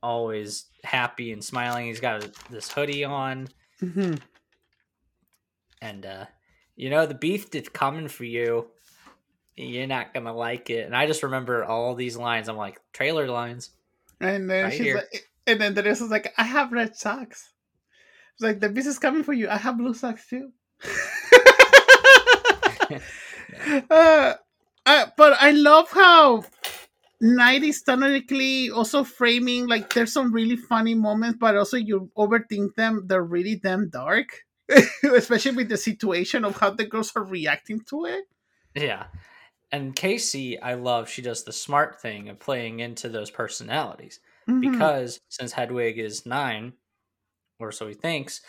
[0.02, 1.86] always happy and smiling.
[1.86, 3.48] He's got a, this hoodie on.
[3.82, 4.20] Mhm.
[5.82, 6.26] And, uh,
[6.76, 8.70] you know, the beef that's coming for you,
[9.60, 10.86] you're not to like it.
[10.86, 12.48] And I just remember all these lines.
[12.48, 13.70] I'm like, trailer lines.
[14.20, 14.96] And then Right she's here.
[14.96, 17.50] like, and then Teresa was like, I have red socks.
[18.34, 19.48] It's like the beast is coming for you.
[19.48, 20.52] I have blue socks too.
[23.90, 24.34] uh,
[24.86, 26.44] uh, but I love how
[27.20, 32.74] Night is technically also framing like there's some really funny moments, but also you overthink
[32.76, 33.04] them.
[33.06, 34.46] They're really damn dark,
[35.04, 38.24] especially with the situation of how the girls are reacting to it.
[38.74, 39.06] Yeah.
[39.72, 44.60] And Casey, I love, she does the smart thing of playing into those personalities Mhm.
[44.72, 46.72] because since Hedwig is nine,
[47.58, 48.40] or so he thinks,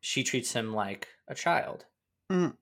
[0.00, 1.84] she treats him like a child.
[2.30, 2.56] Mm.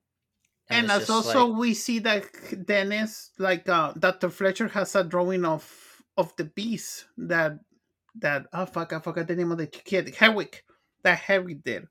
[0.69, 2.23] and as also like- we see that
[2.65, 4.29] Dennis, like uh, Dr.
[4.31, 5.63] Fletcher, has a drawing of
[6.17, 7.59] of the beast that
[8.15, 10.63] that oh fuck, I forgot the name of the kid, Hedwig,
[11.03, 11.87] that Hedwig did.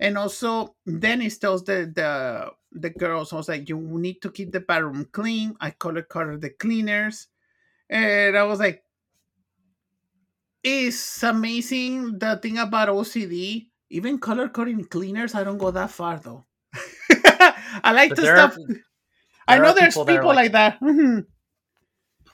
[0.00, 4.50] And also Dennis tells the the the girls, I was like, you need to keep
[4.52, 5.54] the bathroom clean.
[5.60, 7.28] I color coded the cleaners,
[7.90, 8.82] and I was like,
[10.62, 13.68] it's amazing the thing about OCD.
[13.90, 16.44] Even color coding cleaners, I don't go that far though.
[17.82, 18.62] I like But the there are- stuff.
[19.48, 20.80] I know there's people are like, that.
[20.82, 21.26] Mhm.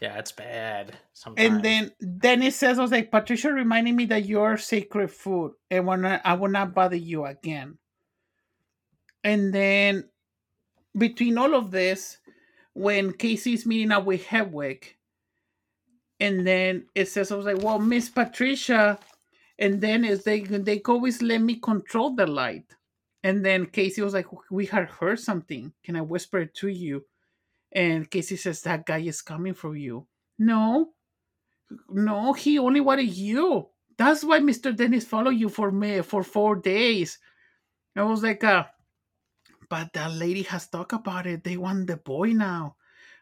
[0.01, 1.55] Yeah, it's bad sometimes.
[1.55, 5.53] And then then Dennis says, I was like, Patricia reminded me that you're sacred food
[5.71, 7.79] and when I, I will not bother you again.
[9.25, 10.05] And then
[10.97, 12.19] between all of this,
[12.75, 14.95] when Casey's meeting up with Hedwig,
[16.21, 18.99] and then it says, I was like, well, Miss Patricia,
[19.59, 22.75] and then is they they always let me control the light.
[23.23, 25.73] And then Casey was like, we had heard something.
[25.83, 27.05] Can I whisper it to you?
[27.77, 30.07] And Casey says, that guy is coming for you.
[30.39, 30.95] No,
[31.91, 33.69] no, he only wanted you.
[33.99, 34.75] That's why Mr.
[34.75, 37.19] Dennis followed you for me for four days.
[37.95, 38.65] I was like, uh,
[39.69, 41.45] but that lady has talked about it.
[41.45, 42.77] They want the boy now.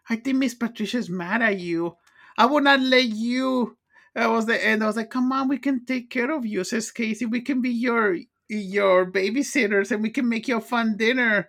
[0.08, 1.96] I think Miss Patricia's mad at you.
[2.38, 3.76] I will not let you.
[4.14, 4.84] I was the end.
[4.84, 7.26] I was like, come on, we can take care of you, says Casey.
[7.26, 8.16] We can be your
[8.48, 11.48] your babysitters and we can make you a fun dinner.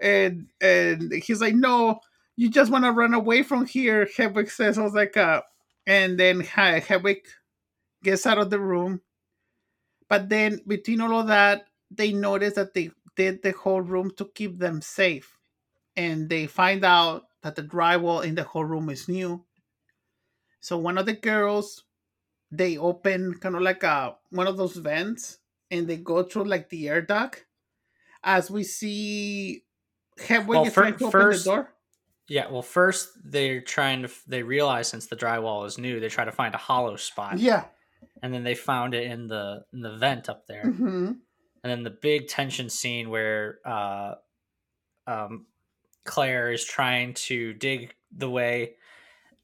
[0.00, 2.00] And and he's like, no,
[2.36, 4.08] you just want to run away from here.
[4.16, 5.42] Hedwig says, I was like, uh,
[5.86, 6.46] and then He-
[6.80, 7.26] Hedwig
[8.02, 9.00] gets out of the room.
[10.08, 14.26] But then between all of that, they notice that they did the whole room to
[14.34, 15.36] keep them safe.
[15.96, 19.44] And they find out that the drywall in the whole room is new.
[20.60, 21.84] So one of the girls,
[22.50, 25.38] they open kind of like a one of those vents
[25.70, 27.44] and they go through like the air duct.
[28.22, 29.64] As we see
[30.18, 31.72] Hedwig Well, is trying to open first- the door.
[32.28, 36.24] Yeah, well, first they're trying to, they realize since the drywall is new, they try
[36.24, 37.38] to find a hollow spot.
[37.38, 37.64] Yeah.
[38.22, 40.70] And then they found it in the in the vent up there.
[40.70, 41.12] hmm
[41.62, 44.14] and then the big tension scene where uh,
[45.08, 45.46] um,
[46.04, 48.74] Claire is trying to dig the way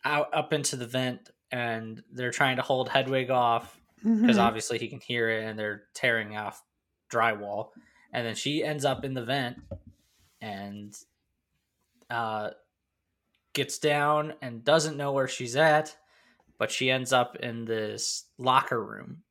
[0.04, 4.40] out up into the vent, and they're trying to hold Hedwig off because Mhm.
[4.42, 6.62] obviously he can hear it, and they're tearing off
[7.12, 7.70] drywall,
[8.12, 9.58] and then she ends up in the vent
[10.40, 10.94] and
[12.10, 12.50] uh,
[13.54, 15.96] gets down and doesn't know where she's at,
[16.58, 19.24] but she ends up in this locker room.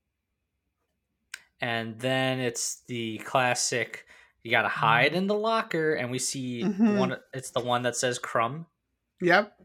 [1.60, 4.06] And then it's the classic
[4.44, 6.98] you gotta hide in the locker and we see Mhm.
[6.98, 8.66] one it's the one that says crumb.
[9.22, 9.58] Yep.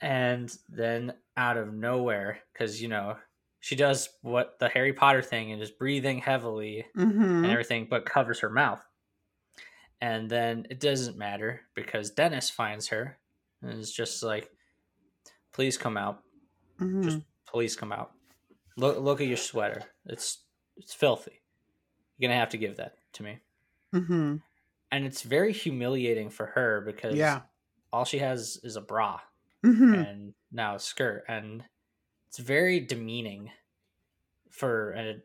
[0.00, 3.18] and then out of nowhere because you know
[3.60, 8.06] she does what the harry potter thing and is breathing heavily hmm and everything but
[8.06, 8.80] covers her mouth.
[10.00, 13.18] And then it doesn't matter because dennis finds her
[13.62, 14.50] and is just like
[15.52, 16.22] please come out.
[16.78, 18.12] Hmm just please come out.
[18.76, 19.82] Look look at your sweater.
[20.06, 20.44] It's
[20.76, 21.42] it's filthy.
[22.18, 23.40] You're gonna have to give that to me.
[23.92, 24.36] Hmm
[24.90, 27.40] and it's very humiliating for her because Yeah.
[27.92, 29.20] all she has is a bra
[29.62, 31.64] hmm and now a skirt, and
[32.28, 33.50] it's very demeaning
[34.50, 35.22] for an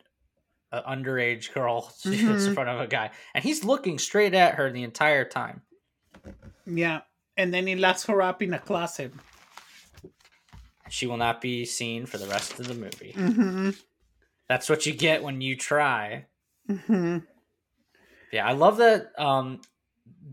[0.72, 4.70] a underage girl to in front of a guy, and he's looking straight at her
[4.70, 5.62] the entire time.
[6.66, 7.02] Yeah.
[7.38, 9.12] And then he locks her up in a closet.
[10.90, 13.12] She will not be seen for the rest of the movie.
[13.12, 13.70] hmm
[14.48, 16.26] That's what you get when you try.
[16.66, 17.18] hmm
[18.32, 19.12] Yeah, I love that.
[19.18, 19.60] Um,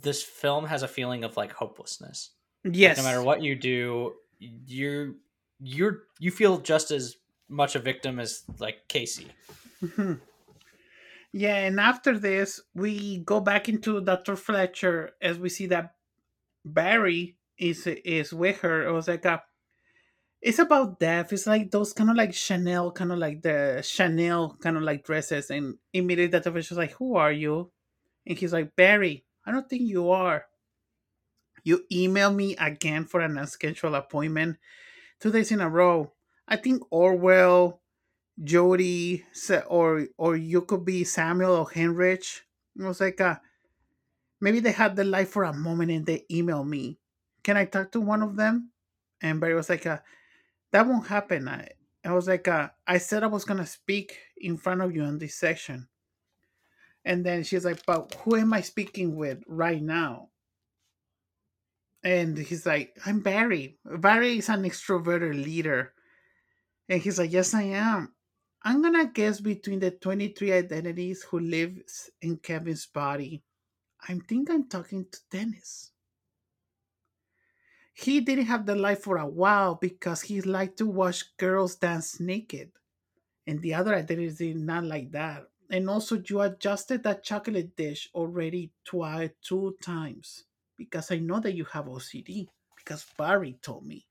[0.02, 2.32] this film has a feeling of like hopelessness.
[2.64, 2.98] Yes.
[2.98, 5.14] No matter what you do, you're
[5.62, 7.16] you're you feel just as
[7.48, 9.28] much a victim as like Casey.
[9.84, 10.20] Mhm.
[11.32, 14.36] Yeah, and after this, we go back into Dr.
[14.38, 15.96] Fletcher as we see that
[16.66, 18.88] Barry is is with her.
[18.88, 19.44] It was like a
[20.42, 21.34] it's about death.
[21.34, 25.04] It's like those kind of like Chanel, kind of like the Chanel kind of like
[25.04, 25.50] dresses.
[25.50, 26.52] And immediately Dr.
[26.52, 27.72] Fletcher's like, Who are you?
[28.28, 30.46] And he's like, Barry, I don't think you are.
[31.64, 34.58] You email me again for an unscheduled appointment
[35.20, 36.14] two days in a row.
[36.48, 37.82] I think Orwell
[38.44, 39.24] Jody
[39.68, 42.42] or or you could be Samuel or Henrich.
[42.78, 43.38] It was like uh
[44.42, 47.00] maybe they had the life for a moment and they emailed me.
[47.44, 48.72] Can I talk to one of them?
[49.22, 50.00] And Barry was like uh
[50.72, 51.48] that won't happen.
[51.48, 51.70] I,
[52.04, 55.18] I was like uh I said I was gonna speak in front of you in
[55.18, 55.88] this section.
[57.04, 60.30] And then she's like, but who am I speaking with right now?
[62.04, 63.78] And he's like, I'm Barry.
[63.86, 65.94] Barry is an extroverted leader.
[66.90, 68.14] And he's like, Yes, I am.
[68.64, 73.44] I'm gonna guess between the 23 identities who lives in Kevin's body.
[74.08, 75.92] I think I'm talking to Dennis.
[77.94, 82.20] He didn't have the life for a while because he liked to watch girls dance
[82.20, 82.72] naked.
[83.48, 85.48] And the other identities did not like that.
[85.70, 90.44] And also you adjusted that chocolate dish already twice two times.
[90.78, 92.48] Because I know that you have OCD.
[92.76, 94.06] Because Barry told me.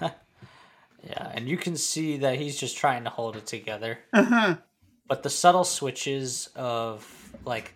[1.08, 3.98] Yeah, and you can see that he's just trying to hold it together.
[4.12, 4.56] Uh-huh.
[5.06, 7.74] But the subtle switches of like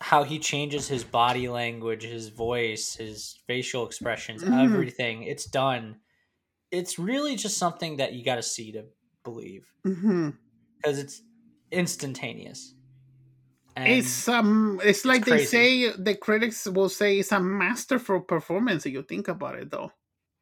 [0.00, 4.48] how he changes his body language, his voice, his facial expressions, Mhm.
[4.52, 6.00] everything, it's done.
[6.70, 8.86] It's really just something that you got to see to
[9.24, 9.72] believe
[10.82, 11.22] because it's
[11.70, 12.74] instantaneous.
[13.76, 18.84] And it's um it's like they say the critics will say it's a masterful performance
[18.86, 19.92] if you think about it though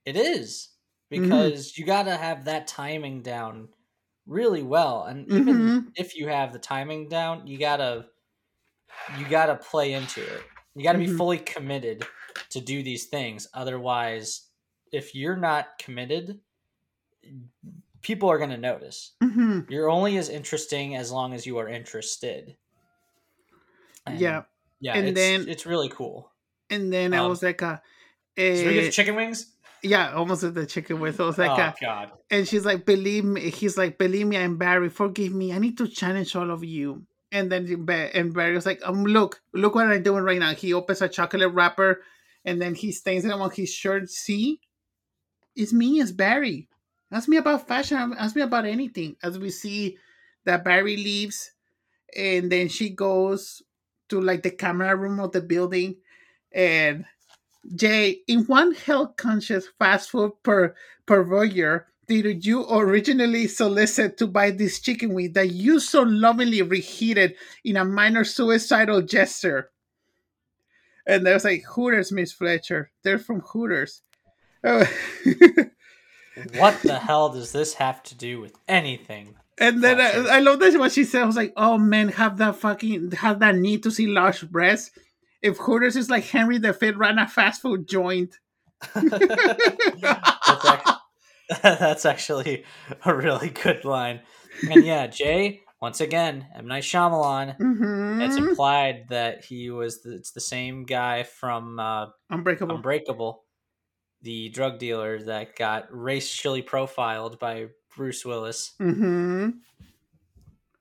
[0.04, 0.76] It is
[1.16, 1.48] Mm-hmm.
[1.50, 3.74] because you got to have that timing down
[4.26, 5.92] really well, and even Mhm.
[5.94, 8.10] if you have the timing down, you gotta
[9.18, 10.42] you gotta play into it.
[10.74, 11.16] You gotta be Mhm.
[11.16, 12.04] fully committed
[12.50, 13.48] to do these things.
[13.54, 14.48] Otherwise,
[14.92, 16.40] if you're not committed,
[18.02, 19.12] people are gonna notice.
[19.22, 22.56] hmm You're only as interesting as long as you are interested.
[24.06, 24.42] And, yeah
[24.80, 26.30] yeah, and it's, then- it's really cool.
[26.70, 27.78] and then I Um, was like uh,
[28.36, 29.52] Should we get eh, chicken wings?
[29.82, 32.12] yeah almost with the chicken with I was like oh uh, God.
[32.30, 35.78] and she's like believe me he's like believe me I'm Barry forgive me I need
[35.78, 37.66] to challenge all of you and then
[38.14, 40.54] and Barry was like um look look what I'm doing right now.
[40.54, 42.02] He opens a chocolate wrapper
[42.44, 44.10] and then he stains it on his shirt.
[44.10, 44.60] See?
[45.54, 46.68] It's me it's Barry.
[47.12, 49.16] Ask me about fashion ask me about anything.
[49.22, 49.98] As we see
[50.44, 51.52] that Barry leaves
[52.16, 53.62] and then she goes
[54.08, 55.96] to like the camera room of the building
[56.52, 57.04] and
[57.74, 60.74] Jay, in one health conscious fast food per
[61.06, 67.34] purveyor, did you originally solicit to buy this chicken wing that you so lovingly reheated
[67.64, 69.70] in a minor suicidal gesture?
[71.06, 72.90] And there's like Hooters, Miss Fletcher.
[73.02, 74.02] They're from Hooters.
[74.64, 74.84] Oh.
[76.58, 79.36] What the hell does this have to do with anything?
[79.58, 81.22] and then I, I love that what she said.
[81.22, 84.90] I was like, oh man, have that fucking have that need to see large breasts.
[85.42, 88.38] If Hooters is like Henry the Fifth ran a fast food joint.
[88.94, 90.90] that's,
[91.62, 92.64] that's actually
[93.04, 94.20] a really good line.
[94.68, 97.58] And yeah, Jay, once again, M Night Shyamalan.
[97.58, 98.22] Mhm.
[98.22, 102.76] It's implied that he was the, it's the same guy from uh, Unbreakable.
[102.76, 103.44] Unbreakable,
[104.22, 109.50] the drug dealer that got racially profiled by Bruce Willis, hmm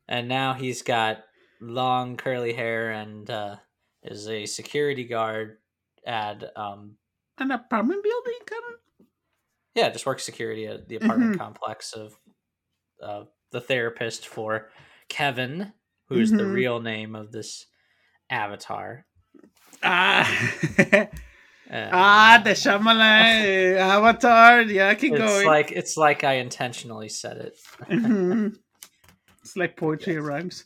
[0.07, 1.23] and now he's got
[1.59, 3.55] long curly hair and uh,
[4.03, 5.57] is a security guard
[6.05, 6.97] at um,
[7.37, 8.79] An apartment building, kind of.
[9.75, 11.37] Yeah, just works security at the apartment Mhm.
[11.39, 12.17] complex of
[13.03, 14.69] uh, the therapist for
[15.09, 15.73] Kevin,
[16.07, 16.53] who's the Mhm.
[16.53, 17.67] real name of this
[18.29, 19.05] avatar.
[19.83, 20.25] Ah,
[20.79, 21.05] Uh,
[21.91, 24.61] ah, the Shyamalan uh, Avatar.
[24.61, 25.43] Yeah, I can it's go.
[25.45, 27.57] like it's like I intentionally said it.
[27.89, 28.57] Mhm.
[29.41, 30.65] It's like poetry rhymes.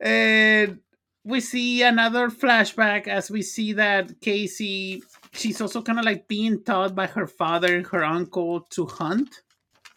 [0.00, 0.78] And
[1.24, 5.02] we see another flashback as we see that Casey
[5.32, 9.42] she's also kind of like being taught by her father and her uncle to hunt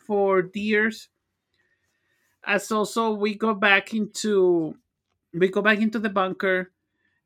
[0.06, 1.10] for deers.
[2.46, 4.76] As also we go back into
[5.34, 6.72] we go back into the bunker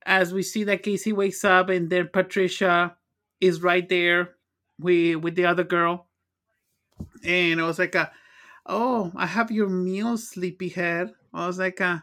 [0.06, 2.96] as we see that Casey wakes up and then Patricia
[3.40, 4.36] is right there
[4.80, 6.08] with with the other girl.
[7.24, 8.10] And I was like, uh,
[8.66, 12.00] "Oh, I have your meal, sleepyhead." I was like, uh,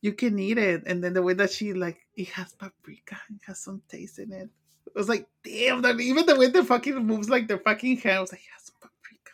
[0.00, 3.40] "You can eat it." And then the way that she like, it has paprika, it
[3.46, 4.50] has some taste in it.
[4.86, 8.18] It was like, damn, that even the way the fucking moves like their fucking hair,
[8.18, 9.32] I was like, yes, paprika,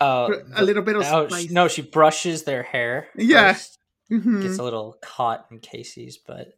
[0.00, 1.42] Uh, a little bit of no, spice.
[1.42, 3.08] she, no, she brushes their hair.
[3.16, 3.54] Yeah.
[4.10, 4.42] Mhm.
[4.42, 6.54] gets a little caught in Casey's, but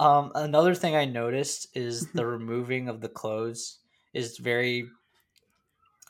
[0.00, 2.18] um, another thing I noticed is Mm-hmm.
[2.18, 3.78] the removing of the clothes
[4.14, 4.88] is very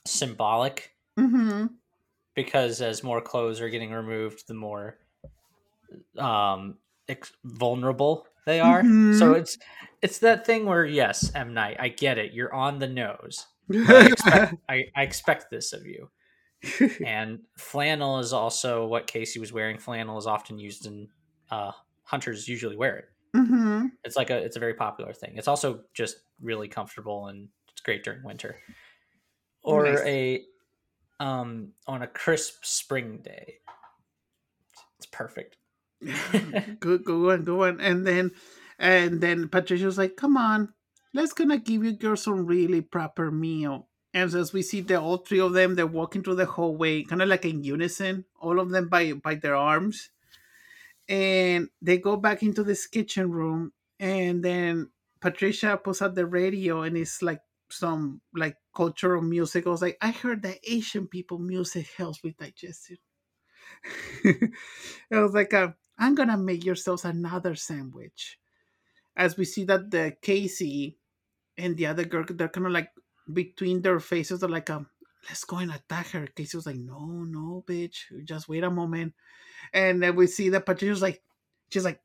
[0.06, 1.70] symbolic Mhm.
[2.34, 4.98] because as more clothes are getting removed, the more
[6.16, 6.78] um
[7.08, 8.82] ex- vulnerable they are.
[8.82, 9.38] So Mhm.
[9.40, 9.58] it's
[10.02, 12.32] it's that thing where yes, M Night, I get it.
[12.32, 13.46] You're on the nose.
[13.72, 16.10] I expect, I, I expect this of you.
[17.04, 19.78] And flannel is also what Casey was wearing.
[19.78, 21.08] Flannel is often used in
[21.50, 21.72] uh,
[22.04, 23.04] hunters usually wear it.
[23.36, 23.90] Mhm.
[24.04, 25.36] It's like a it's a very popular thing.
[25.36, 28.58] It's also just really comfortable and it's great during winter.
[29.62, 30.00] Or Nice.
[30.00, 30.42] a
[31.20, 33.54] um on a crisp spring day.
[34.98, 35.56] It's perfect.
[36.80, 37.80] good, good one, good one.
[37.80, 38.32] And then,
[38.78, 40.74] and then Patricia was like, "Come on,
[41.14, 45.18] let's gonna give you girls some really proper meal." And as we see the all
[45.18, 48.70] three of them, they're walking through the hallway, kind of like in unison, all of
[48.70, 50.10] them by by their arms,
[51.08, 54.90] and they go back into this kitchen room, and then
[55.20, 57.40] Patricia puts out the radio, and it's like
[57.70, 59.66] some like cultural music.
[59.66, 62.98] I was like, I heard that Asian people music helps with digestion.
[65.12, 65.68] I was like, uh,
[65.98, 68.38] I'm gonna make yourselves another sandwich.
[69.16, 70.98] As we see that the Casey
[71.58, 72.90] and the other girl, they're kind of like
[73.30, 74.40] between their faces.
[74.40, 74.86] They're like, um,
[75.28, 76.26] let's go and attack her.
[76.26, 79.14] Casey was like, no, no, bitch, just wait a moment.
[79.72, 81.22] And then we see that Patricia's like,
[81.70, 82.00] she's like,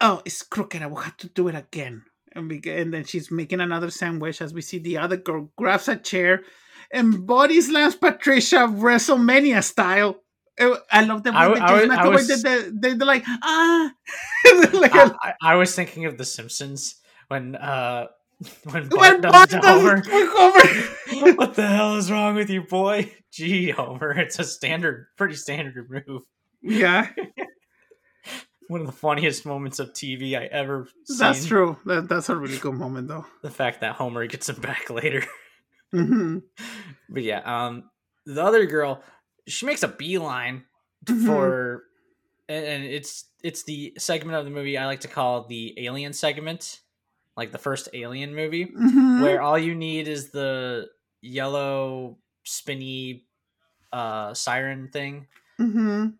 [0.00, 0.82] oh, it's crooked.
[0.82, 2.04] I will have to do it again.
[2.32, 5.88] And, we, and then she's making another sandwich as we see the other girl grabs
[5.88, 6.42] a chair
[6.90, 10.22] and body slams Patricia WrestleMania style.
[10.60, 13.24] Uh, I love the way I I I McAvoy was- did the, they, they're like,
[13.26, 13.92] ah.
[14.72, 16.96] like, I, I, I was thinking of The Simpsons
[17.28, 18.06] when uh
[18.70, 20.02] when Bart when Bart does Homer.
[20.06, 21.34] Homer.
[21.34, 23.12] what the hell is wrong with you, boy?
[23.32, 26.22] Gee, Homer, it's a standard, pretty standard move.
[26.62, 27.08] yeah,
[28.68, 31.16] One of the funniest moments of TV I ever seen.
[31.18, 31.78] that's true.
[31.86, 33.24] That, that's a really good moment, though.
[33.42, 35.24] The fact that Homer gets him back later.
[35.90, 36.38] hmm
[37.08, 37.84] But yeah, um,
[38.26, 39.02] the other girl,
[39.48, 40.64] she makes a beeline
[41.06, 41.26] Mhm.
[41.26, 41.84] for,
[42.48, 46.80] and, it's it's the segment of the movie I like to call the Alien segment,
[47.36, 50.88] like the first Alien movie, hmm where all you need is the
[51.22, 53.26] yellow spinny
[53.92, 55.26] uh siren thing
[55.60, 56.10] Mm-hmm.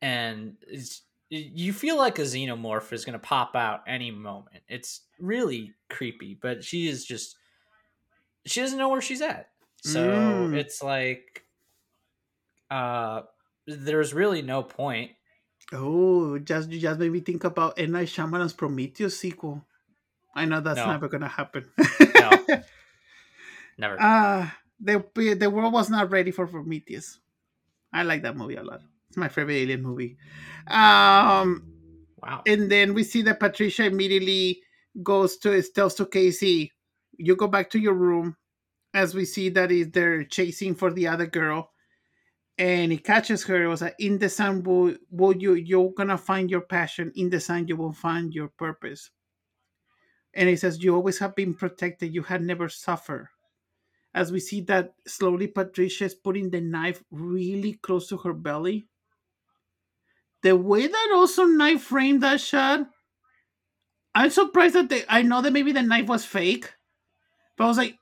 [0.00, 5.02] and it's you feel like a xenomorph is going to pop out any moment it's
[5.18, 7.36] really creepy but she is just
[8.46, 10.54] she doesn't know where she's at so Mm.
[10.54, 11.41] it's like
[12.72, 13.22] uh
[13.66, 15.12] there's really no point
[15.72, 17.92] Oh, just you just made me think about M.
[17.92, 19.64] Night Shyamalan's Prometheus sequel.
[20.34, 20.88] I know that's No.
[20.88, 21.70] never gonna happen.
[22.14, 22.30] No.
[23.78, 25.04] never Ah, the
[25.38, 27.20] the world was not ready for Prometheus.
[27.92, 28.80] I like that movie a lot.
[29.08, 30.16] It's my favorite alien movie.
[30.66, 31.62] Um,
[32.20, 34.60] wow and then we see that Patricia immediately
[35.02, 36.72] goes to tells to Casey,
[37.16, 38.36] "You go back to your room."
[38.94, 41.70] As we see that is they're chasing for the other girl,
[42.62, 43.60] and he catches her.
[43.60, 47.10] It was like, "In the sun, will, will you you're gonna find your passion.
[47.16, 49.10] In the sun, you will find your purpose."
[50.32, 52.14] And he says, "You always have been protected.
[52.14, 53.30] You had never suffered."
[54.14, 58.86] As we see that slowly, Patricia is putting the knife really close to her belly.
[60.42, 62.88] The way that also knife framed that shot,
[64.14, 65.04] I'm surprised that they.
[65.08, 66.72] I know that maybe the knife was fake,
[67.56, 67.98] but I was like,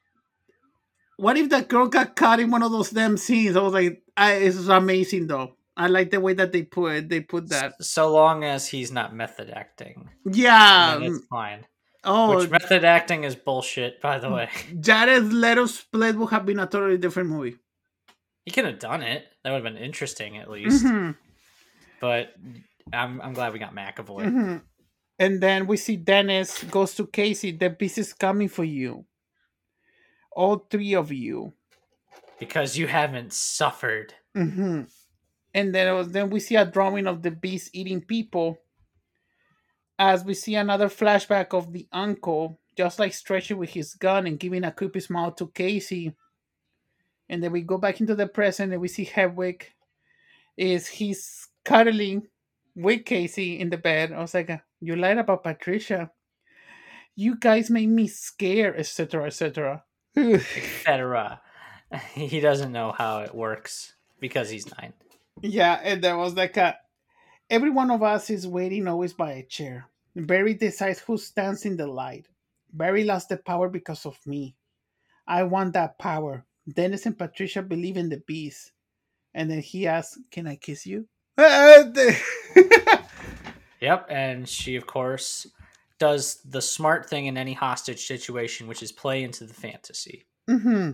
[1.16, 3.56] what if that girl got caught in one of those damn scenes?
[3.56, 5.56] I was like, I, it's amazing though.
[5.76, 7.82] I like the way that they put they put that.
[7.82, 10.98] So long as he's not method acting Yeah.
[11.00, 11.64] it's fine
[12.04, 14.48] Oh, which method acting is bullshit by the way
[14.80, 17.56] Jared Leto's split would have been a totally different movie.
[18.44, 21.16] he could have done it that would have been interesting at least Mhm,
[22.00, 22.34] but
[22.92, 24.24] I'm I'm glad we got McAvoy.
[24.28, 24.62] mhm.
[25.20, 27.52] And then we see Dennis goes to Casey.
[27.52, 29.04] The beast is coming for you.
[30.32, 31.52] All three of you.
[32.40, 34.14] Because you haven't suffered.
[34.34, 34.82] hmm
[35.54, 38.58] And then it was, then we see a drawing of the beast eating people.
[39.98, 44.40] as we see another flashback of the uncle just like stretching with his gun and
[44.40, 46.14] giving a creepy smile to Casey.
[47.28, 49.66] And then we go back into the present and we see Hedwig
[50.56, 52.28] is he's cuddling
[52.74, 54.12] with Casey in the bed.
[54.12, 56.10] I was like, you lied about Patricia.
[57.16, 59.84] You guys made me scared, etc., etc.
[60.16, 61.42] etc.
[62.14, 64.92] He doesn't know how it works because he's nine.
[65.42, 66.76] Yeah, and there was like a
[67.48, 69.86] every one of us is waiting always by a chair.
[70.14, 72.26] Barry decides who stands in the light.
[72.72, 74.54] Barry lost the power because of me.
[75.26, 76.44] I want that power.
[76.72, 78.72] Dennis and Patricia believe in the beast.
[79.34, 81.06] And then he asks, Can I kiss you?
[83.80, 85.46] yep, and she, of course,
[85.98, 90.24] does the smart thing in any hostage situation, which is play into the fantasy.
[90.48, 90.90] Mm-hmm.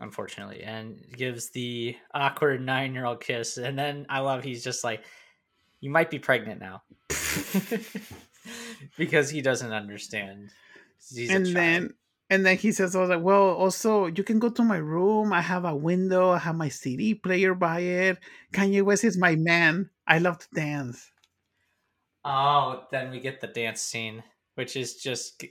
[0.00, 3.56] Unfortunately, and gives the awkward nine year old kiss.
[3.58, 5.04] And then I love he's just like,
[5.80, 6.82] You might be pregnant now.
[8.96, 10.50] because he doesn't understand.
[11.28, 11.94] And then
[12.30, 15.32] and then he says, "I was like, well, also you can go to my room.
[15.32, 16.30] I have a window.
[16.30, 18.18] I have my CD player by it.
[18.52, 19.90] Kanye West is my man.
[20.06, 21.10] I love to dance."
[22.24, 24.22] Oh, then we get the dance scene,
[24.54, 25.44] which is just.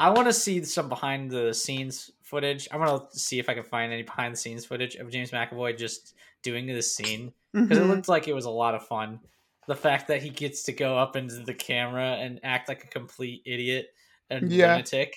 [0.00, 2.66] I want to see some behind the scenes footage.
[2.72, 5.30] I want to see if I can find any behind the scenes footage of James
[5.30, 7.90] McAvoy just doing this scene because mm-hmm.
[7.90, 9.20] it looked like it was a lot of fun.
[9.68, 12.86] The fact that he gets to go up into the camera and act like a
[12.86, 13.88] complete idiot
[14.30, 14.72] and yeah.
[14.72, 15.14] lunatic,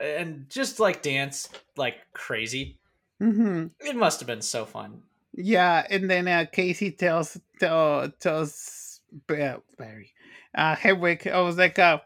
[0.00, 2.78] and just like dance like crazy.
[3.22, 3.66] Mm-hmm.
[3.80, 5.02] It must have been so fun.
[5.34, 10.14] Yeah, and then uh, Casey tells tell, tells Barry,
[10.54, 11.98] uh, Hedwig, I was like, uh,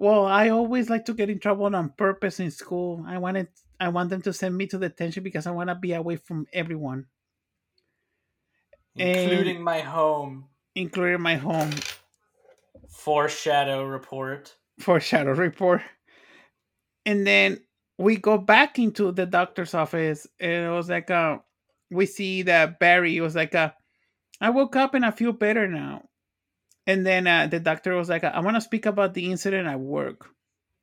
[0.00, 3.04] well, I always like to get in trouble on purpose in school.
[3.06, 3.48] I wanted,
[3.78, 6.46] I want them to send me to detention because I want to be away from
[6.52, 7.04] everyone,
[8.96, 11.70] including and, my home, including my home.
[12.88, 15.82] Foreshadow report foreshadow report.
[17.06, 17.60] And then
[17.98, 21.38] we go back into the doctor's office, and it was like, uh,
[21.90, 23.72] we see that Barry was like, uh,
[24.40, 26.04] I woke up and I feel better now.
[26.90, 29.78] And then uh, the doctor was like, I want to speak about the incident at
[29.78, 30.26] work.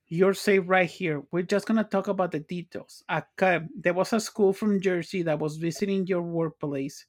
[0.08, 1.24] You're safe right here.
[1.32, 3.04] We're just going to talk about the details.
[3.38, 7.06] There was a school from Jersey that was visiting your workplace.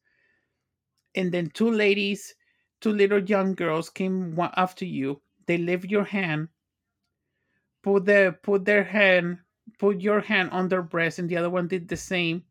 [1.15, 2.35] And then two ladies,
[2.81, 5.23] two little young girls came after you.
[5.47, 6.49] They left your hand
[7.83, 9.39] put the put their hand
[9.79, 12.43] put your hand on their breast and the other one did the same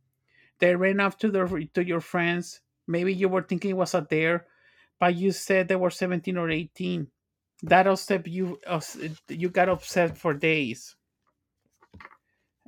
[0.60, 4.02] they ran up to their to your friends maybe you were thinking it was a
[4.02, 4.46] dare
[5.00, 7.08] but you said they were 17 or 18
[7.64, 8.60] that upset you
[9.28, 10.96] you got upset for days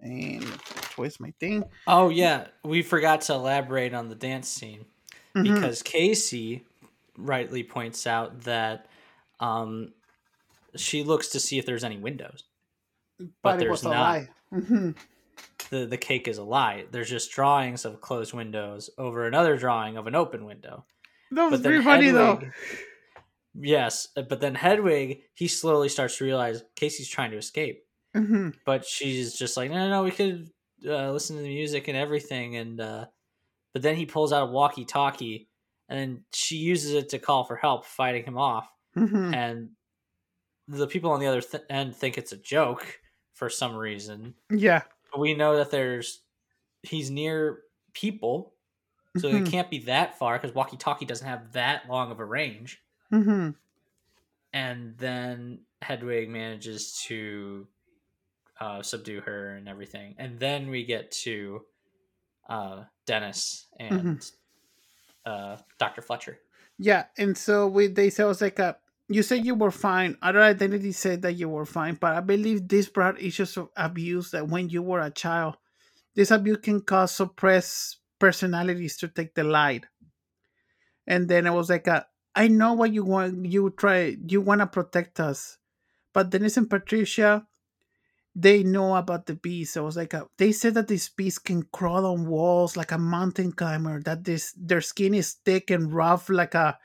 [0.01, 0.43] and
[0.91, 4.85] twist my thing oh yeah we forgot to elaborate on the dance scene
[5.35, 5.53] mm-hmm.
[5.53, 6.63] because casey
[7.17, 8.87] rightly points out that
[9.41, 9.93] um,
[10.75, 12.43] she looks to see if there's any windows
[13.19, 14.23] but, but there's not.
[14.53, 14.91] Mm-hmm.
[15.69, 16.85] The the cake is a lie.
[16.91, 20.85] There's just drawings of closed windows over another drawing of an open window.
[21.31, 22.41] That was pretty funny though.
[23.55, 27.83] Yes, but then Hedwig, he slowly starts to realize Casey's trying to escape,
[28.15, 28.49] mm-hmm.
[28.65, 30.49] but she's just like, no, no, no we could
[30.87, 33.05] uh, listen to the music and everything, and uh,
[33.73, 35.49] but then he pulls out a walkie-talkie,
[35.89, 39.33] and she uses it to call for help, fighting him off, mm-hmm.
[39.33, 39.69] and
[40.67, 42.99] the people on the other th- end think it's a joke
[43.33, 44.35] for some reason.
[44.51, 44.83] Yeah.
[45.11, 46.21] But we know that there's
[46.83, 47.61] he's near
[47.93, 48.53] people,
[49.17, 49.45] so mm-hmm.
[49.45, 52.81] it can't be that far because walkie-talkie doesn't have that long of a range.
[53.11, 53.51] Mm-hmm.
[54.53, 57.67] And then Hedwig manages to
[58.59, 61.61] uh, subdue her and everything, and then we get to
[62.49, 64.17] uh, Dennis and mm-hmm.
[65.25, 66.39] uh, Doctor Fletcher.
[66.77, 70.17] Yeah, and so we they say it was like a you said you were fine.
[70.21, 74.31] Other identity said that you were fine, but I believe this brought issues of abuse
[74.31, 75.57] that when you were a child,
[76.15, 79.85] this abuse can cause suppressed personalities to take the light.
[81.07, 82.03] And then I was like, uh,
[82.35, 83.45] I know what you want.
[83.45, 84.15] You try.
[84.27, 85.57] You want to protect us,
[86.13, 87.47] but Dennis and Patricia,
[88.35, 89.75] they know about the beast.
[89.75, 92.97] I was like, uh, they said that this beast can crawl on walls like a
[92.97, 94.01] mountain climber.
[94.01, 96.77] That this their skin is thick and rough like a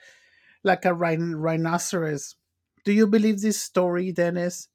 [0.65, 2.37] like a rhin- rhinoceros.
[2.85, 4.69] Do you believe this story, Dennis?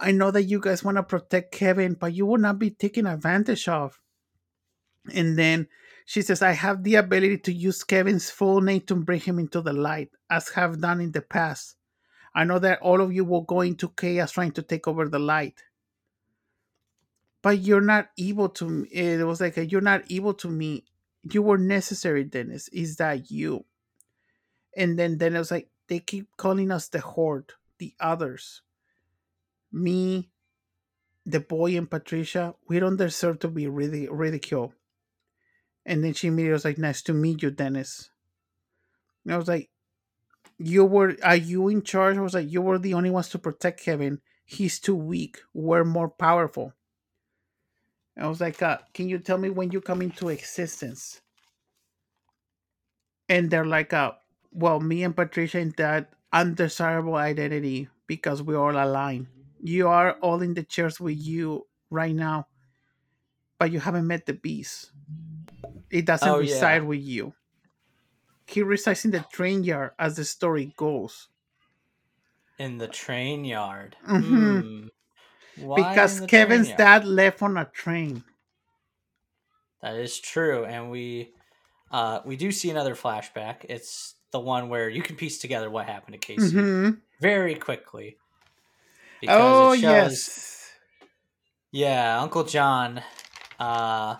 [0.00, 3.06] I know that you guys want to protect Kevin, but you will not be taken
[3.06, 4.00] advantage of.
[5.14, 5.68] And then
[6.08, 9.60] she says, I have the ability to use Kevin's full name to bring him into
[9.60, 11.76] the light, as have done in the past.
[12.34, 15.18] I know that all of you will go into chaos trying to take over the
[15.20, 15.62] light.
[17.42, 18.68] But you're not able to.
[18.68, 18.88] me.
[18.92, 20.84] Eh, it was like, you're not able to me.
[21.30, 22.68] You were necessary, Dennis.
[22.68, 23.64] Is that you?
[24.76, 28.62] and then Dennis was like they keep calling us the horde, the others.
[29.72, 30.30] Me,
[31.26, 34.72] the boy, and Patricia, we don't deserve to be really ridiculed.
[35.88, 38.10] And then she immediately was like, Nice to meet you, Dennis.
[39.24, 39.70] And I was like,
[40.58, 42.18] You were, are you in charge?
[42.18, 44.20] I was like, You were the only ones to protect Kevin.
[44.44, 45.38] He's too weak.
[45.54, 46.74] We're more powerful.
[48.18, 51.22] I was like, uh, Can you tell me when you come into existence?
[53.28, 54.12] And they're like, uh,
[54.52, 59.28] Well, me and Patricia in that undesirable identity because we're all aligned.
[59.62, 62.48] You are all in the chairs with you right now,
[63.58, 64.92] but you haven't met the beast.
[65.90, 66.40] It doesn't Oh, yeah.
[66.40, 67.34] reside with you.
[68.46, 71.28] He resides in the train yard as the story goes.
[72.58, 73.96] In the train yard.
[74.06, 74.62] Mhm.
[74.62, 74.88] Hmm.
[75.54, 78.24] Why because in the train Kevin's dad left on a train.
[79.82, 81.32] That is true, and we
[81.90, 83.64] uh, we do see another flashback.
[83.68, 87.00] It's the one where you can piece together what happened to Casey Mhm.
[87.20, 88.18] very quickly.
[89.20, 90.72] Because Oh, it shows, yes.
[91.72, 93.02] yeah, Uncle John
[93.58, 94.16] uh,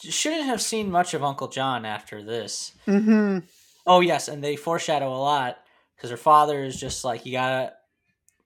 [0.00, 2.72] shouldn't have seen much of Uncle John after this.
[2.84, 3.38] hmm
[3.86, 5.58] Oh yes, and they foreshadow a lot
[5.96, 7.72] because her father is just like you gotta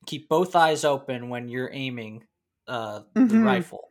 [0.07, 2.25] keep both eyes open when you're aiming
[2.69, 3.45] uh, the Mhm.
[3.45, 3.91] rifle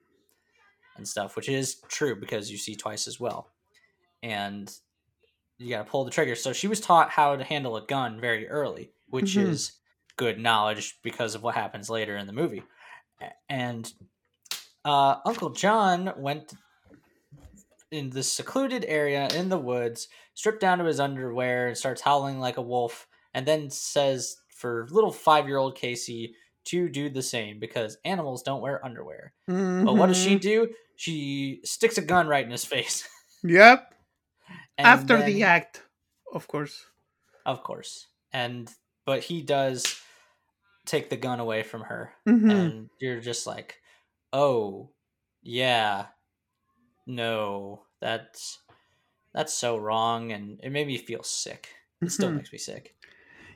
[0.96, 3.52] and stuff, which is true because you see twice as well,
[4.24, 4.74] and
[5.58, 6.36] you gotta pull the trigger.
[6.36, 9.42] So she was taught how to handle a gun very early, which Mhm.
[9.50, 9.74] is
[10.16, 12.64] good knowledge because of what happens later in the movie.
[13.50, 13.94] And
[14.86, 16.54] uh, Uncle John went
[17.92, 22.40] in this secluded area in the woods, stripped down to his underwear, and starts howling
[22.40, 26.36] like a wolf, and then says for little five year old Casey
[26.66, 29.34] to do the same because animals don't wear underwear.
[29.48, 30.42] But what does she Mhm.
[30.42, 30.74] do?
[30.96, 33.08] She sticks a gun right in his face.
[33.44, 33.94] Yep.
[34.78, 35.82] After then- the act,
[36.32, 36.86] of course.
[37.46, 38.72] of course, and
[39.06, 40.00] but he does
[40.86, 42.52] take the gun away from her, Mhm.
[42.52, 43.82] and you're just like,
[44.32, 44.92] oh,
[45.42, 46.08] yeah,
[47.06, 48.60] no, that's
[49.34, 51.70] that's so wrong, and it made me feel sick.
[52.04, 52.34] It still Mhm.
[52.34, 52.96] makes me sick.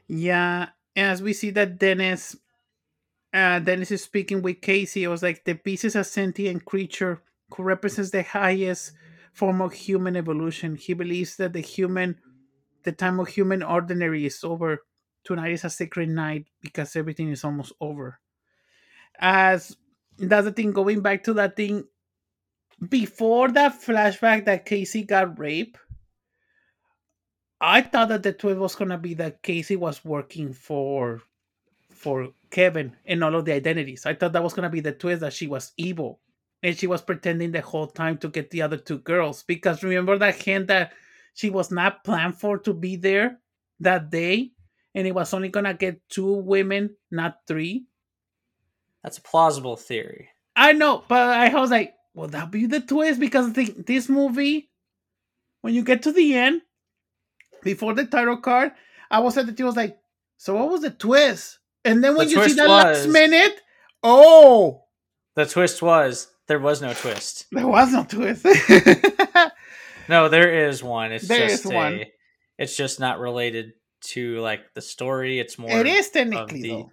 [0.07, 2.35] Yeah, as we see that Dennis,
[3.33, 5.03] uh, Dennis is speaking with Casey.
[5.03, 7.23] It was like the beast is a sentient creature
[7.55, 8.93] who represents the highest
[9.33, 10.75] form of human evolution.
[10.75, 12.21] He believes that the human,
[12.83, 14.85] the time of human ordinary is over.
[15.23, 18.19] Tonight is a sacred night because everything is almost over.
[19.19, 19.75] As
[20.17, 20.71] that's the thing.
[20.71, 21.87] Going back to that thing
[22.89, 25.77] before that flashback that Casey got raped.
[27.61, 31.21] I thought that the twist was gonna be that Casey was working for
[31.89, 34.05] for Kevin and all of the identities.
[34.05, 36.19] I thought that was gonna be the twist that she was evil
[36.63, 39.43] and she was pretending the whole time to get the other two girls.
[39.43, 40.93] Because remember that hint that
[41.35, 43.39] she was not planned for to be there
[43.81, 44.51] that day,
[44.95, 47.85] and it was only gonna get two women, not three.
[49.03, 50.29] That's a plausible theory.
[50.55, 53.19] I know, but I was like, will that be the twist?
[53.19, 54.69] Because the, this movie,
[55.61, 56.61] when you get to the end,
[57.63, 58.71] before the title card,
[59.11, 59.97] I was at the was like,
[60.37, 61.59] so what was the twist?
[61.83, 63.59] And then when The you see that last minute,
[64.01, 64.83] oh,
[65.35, 67.45] The twist was there was no twist.
[67.51, 68.45] there was no twist.
[70.07, 71.11] No, there is one.
[71.11, 72.03] It's There just is a, one.
[72.57, 73.73] It's just not related
[74.09, 75.39] to like the story.
[75.39, 75.71] It's more.
[75.71, 76.91] it is technically the though.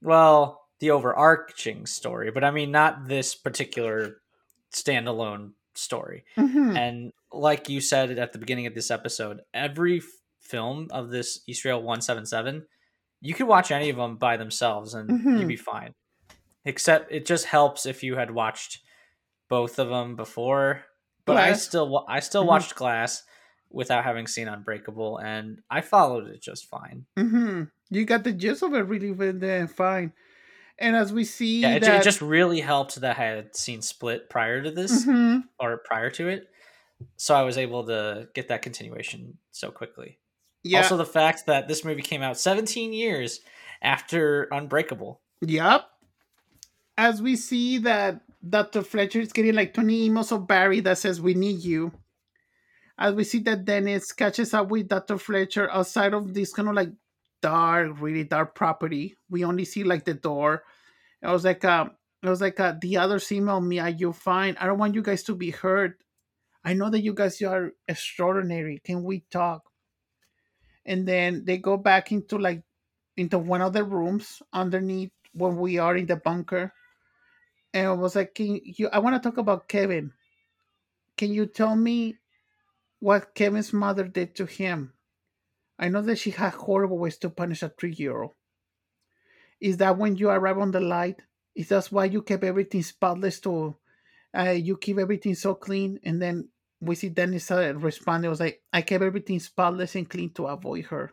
[0.00, 4.18] well the overarching story, but I mean not this particular
[4.74, 6.24] standalone story.
[6.36, 6.76] Mhm.
[6.78, 10.04] And like you said at the beginning of this episode, every f-
[10.40, 12.66] film of this Eastrail 177,
[13.20, 15.38] you could watch any of them by themselves and Mhm.
[15.40, 15.94] you'd be fine.
[16.64, 18.80] Except it just helps if you had watched
[19.48, 20.84] both of them before.
[21.24, 22.48] But I still I still Mhm.
[22.48, 23.22] watched Glass
[23.70, 27.06] without having seen Unbreakable and I followed it just fine.
[27.18, 27.70] Mhm.
[27.90, 30.12] You got the gist of it really really fine.
[30.78, 33.80] And as we see Yeah, it, that, it just really helped that I had seen
[33.82, 35.44] Split prior to this Mhm.
[35.60, 36.48] or prior to it.
[37.16, 40.18] So I was able to get that continuation so quickly.
[40.62, 43.40] yeah, Also, the fact that this movie came out 17 years
[43.82, 45.20] after Unbreakable.
[45.42, 45.84] Yep.
[46.96, 48.82] As we see that Dr.
[48.82, 51.92] Fletcher is getting like 20 emails of Barry that says, We need you.
[52.98, 55.18] As we see that Dennis catches up with Dr.
[55.18, 56.90] Fletcher outside of this kind of like
[57.44, 59.16] dark, really dark property.
[59.28, 60.64] We only see like the door.
[61.22, 61.92] I was like, uh,
[62.22, 64.56] I was like, uh, the others email me, Are you fine?
[64.58, 66.02] I don't want you guys to be hurt.
[66.64, 68.80] I know that you guys are extraordinary.
[68.82, 69.68] Can we talk?
[70.86, 72.62] And then they go back into like
[73.18, 76.72] into one of the rooms underneath when we are in the bunker.
[77.74, 80.12] And I was like, Can you I want to talk about Kevin.
[81.18, 82.16] Can you tell me
[83.00, 84.93] what Kevin's mother did to him?
[85.78, 88.34] I know that she had horrible ways to punish a three year old.
[89.60, 91.20] Is that when you arrive on the light?
[91.54, 93.76] Is that why you kept everything spotless to
[94.36, 95.98] uh, you keep everything so clean?
[96.04, 96.48] And then
[96.80, 98.24] we see Dennis uh, respond.
[98.24, 101.12] It was like, I kept everything spotless and clean to avoid her.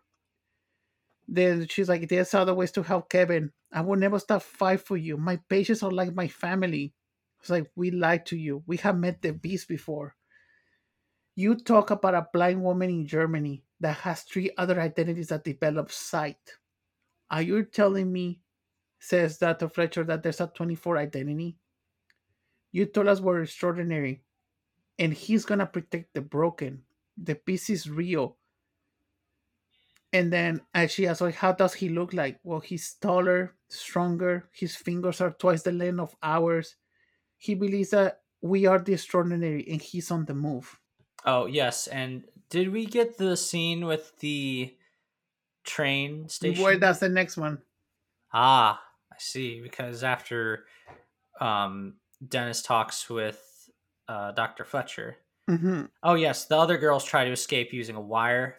[1.28, 3.52] Then she's like, There's other ways to help Kevin.
[3.72, 5.18] I will never stop fight for you.
[5.18, 6.94] My patients are like my family.
[7.40, 8.64] It's like, We lied to you.
[8.68, 10.16] We have met the beast before.
[11.36, 15.92] You talk about a blind woman in Germany that has three other identities that develop
[15.92, 16.40] sight.
[17.30, 18.40] Are you telling me,
[19.00, 19.68] says Dr.
[19.68, 21.58] Fletcher, that there's a 24 identity?
[22.72, 24.24] You told us we're extraordinary,
[25.00, 26.84] and he's gonna protect the broken.
[27.18, 28.38] The peace is real.
[30.14, 32.40] And then as she asks, like, how does he look like?
[32.44, 36.76] Well, he's taller, stronger, his fingers are twice the length of ours.
[37.38, 40.80] He believes that we are the extraordinary and he's on the move.
[41.26, 44.76] Oh yes, and did we get the scene with the
[45.64, 46.62] train station?
[46.62, 47.60] Boy, that's the next one.
[48.34, 48.80] Ah,
[49.12, 49.62] I see.
[49.62, 50.66] Because after
[51.40, 51.96] um,
[52.26, 53.42] Dennis talks with
[54.08, 55.18] uh, Doctor Fletcher.
[55.48, 58.58] hmm Oh yes, the other girls try to escape using a wire,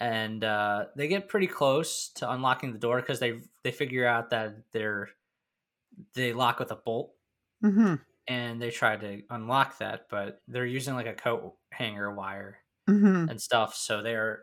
[0.00, 4.30] and uh, they get pretty close to unlocking the door because they they figure out
[4.30, 5.08] that they're
[6.14, 7.14] they lock with a bolt,
[7.62, 7.94] mm-hmm.
[8.26, 13.26] and they try to unlock that, but they're using like a coat hanger wire hmm
[13.28, 14.42] and stuff, so they're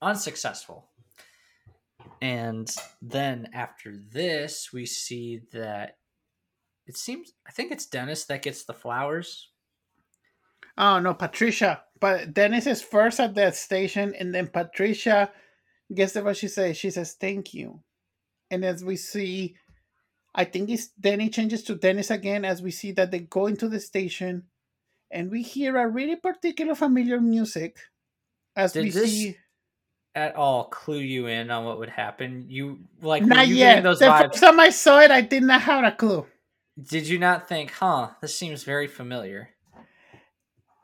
[0.00, 0.88] unsuccessful.
[2.20, 5.96] And then after this, we see that
[6.86, 9.48] it seems I think it's Dennis that gets the flowers.
[10.76, 11.82] Oh no, Patricia.
[12.00, 15.30] But Dennis is first at that station, and then Patricia
[15.94, 16.76] guess what she says.
[16.76, 17.82] She says thank you.
[18.50, 19.56] And as we see,
[20.34, 23.46] I think it's then it changes to Dennis again as we see that they go
[23.46, 24.44] into the station
[25.12, 27.76] and we hear a really particular familiar music
[28.56, 29.36] as Did we this see
[30.14, 32.46] At all clue you in on what would happen?
[32.48, 33.82] You like not you yet.
[33.82, 34.32] those the vibes?
[34.32, 36.26] first time I saw it, I did not have a clue.
[36.80, 39.50] Did you not think, huh, this seems very familiar?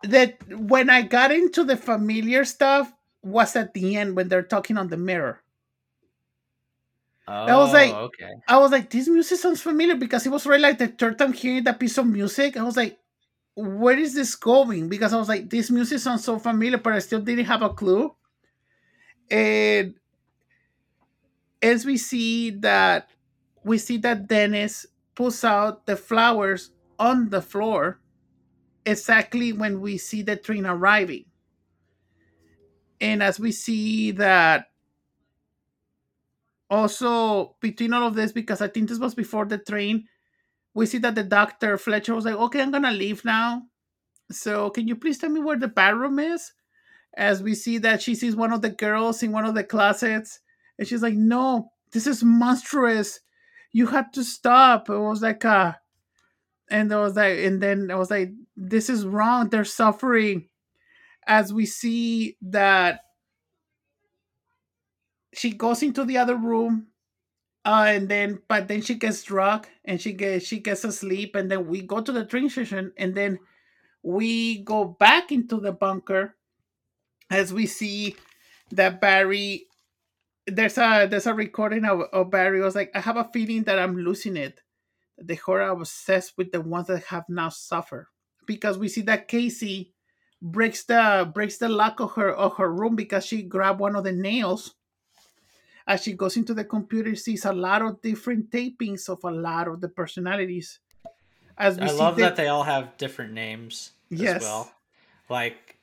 [0.05, 4.77] That when I got into the familiar stuff was at the end when they're talking
[4.79, 5.43] on the mirror.
[7.27, 8.33] Oh, was like- oh, okay.
[8.47, 11.33] I was like, this music sounds familiar because it was really like the third time
[11.33, 12.57] hearing that piece of music.
[12.57, 12.99] I was like,
[13.59, 14.89] where is this going?
[14.89, 17.71] Because I was like, this music sounds so familiar, but I still didn't have a
[17.71, 18.15] clue.
[19.31, 19.95] And
[21.61, 23.11] as we see that,
[23.65, 24.87] we see that Dennis
[25.17, 27.99] pulls out the flowers on the floor
[28.87, 31.25] exactly when we see the train arriving.
[33.01, 34.67] And as we see that
[36.71, 40.07] also between all of this because i think this was before the train
[40.79, 43.63] we see that the doctor fletcher was like okay i'm gonna leave now.
[44.31, 46.53] So can you please tell me where the bathroom is?
[47.17, 50.41] As we see that she sees one of the girls in one of the closets
[50.79, 53.21] and she's like no this is monstrous.
[53.73, 54.89] You had to stop.
[54.89, 55.73] It was like uh
[56.71, 59.49] and there was like and then i was like this is wrong.
[59.49, 60.49] They're suffering.
[61.27, 63.01] As we see that
[65.35, 66.88] she goes into the other room
[67.65, 71.51] uh, and then but then she gets drunk and she gets she gets asleep and
[71.51, 73.39] then we go to the train station and then
[74.03, 76.35] we go back into the bunker
[77.31, 78.17] as we see
[78.71, 79.67] that barry
[80.47, 82.61] there's a there's a recording of, of barry.
[82.61, 84.61] I was like i have a feeling that i'm losing it.
[85.19, 88.07] The horror obsessed with the ones that have now suffered
[88.47, 89.93] because we see that casey
[90.41, 94.05] breaks the breaks the lock of her of her room because she grabbed one of
[94.05, 94.75] the nails
[95.89, 99.67] as she goes into the computer sees a lot of different tapings of a lot
[99.67, 100.79] of the personalities
[101.57, 104.37] as we I love the- that they all have different names Yes.
[104.37, 104.73] as well.
[105.29, 105.79] Like,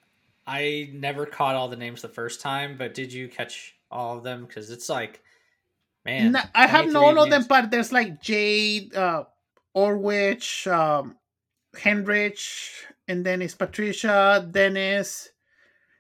[0.47, 4.24] I never caught all the names the first time, but did you catch all of
[4.24, 4.45] them?
[4.45, 5.22] Because it's like,
[6.06, 9.26] man, No, I have 23 known all of them, but there's like Jade, uh,
[9.74, 11.18] Orwich, um,
[11.76, 15.30] Henrich, and then it's Patricia, Dennis,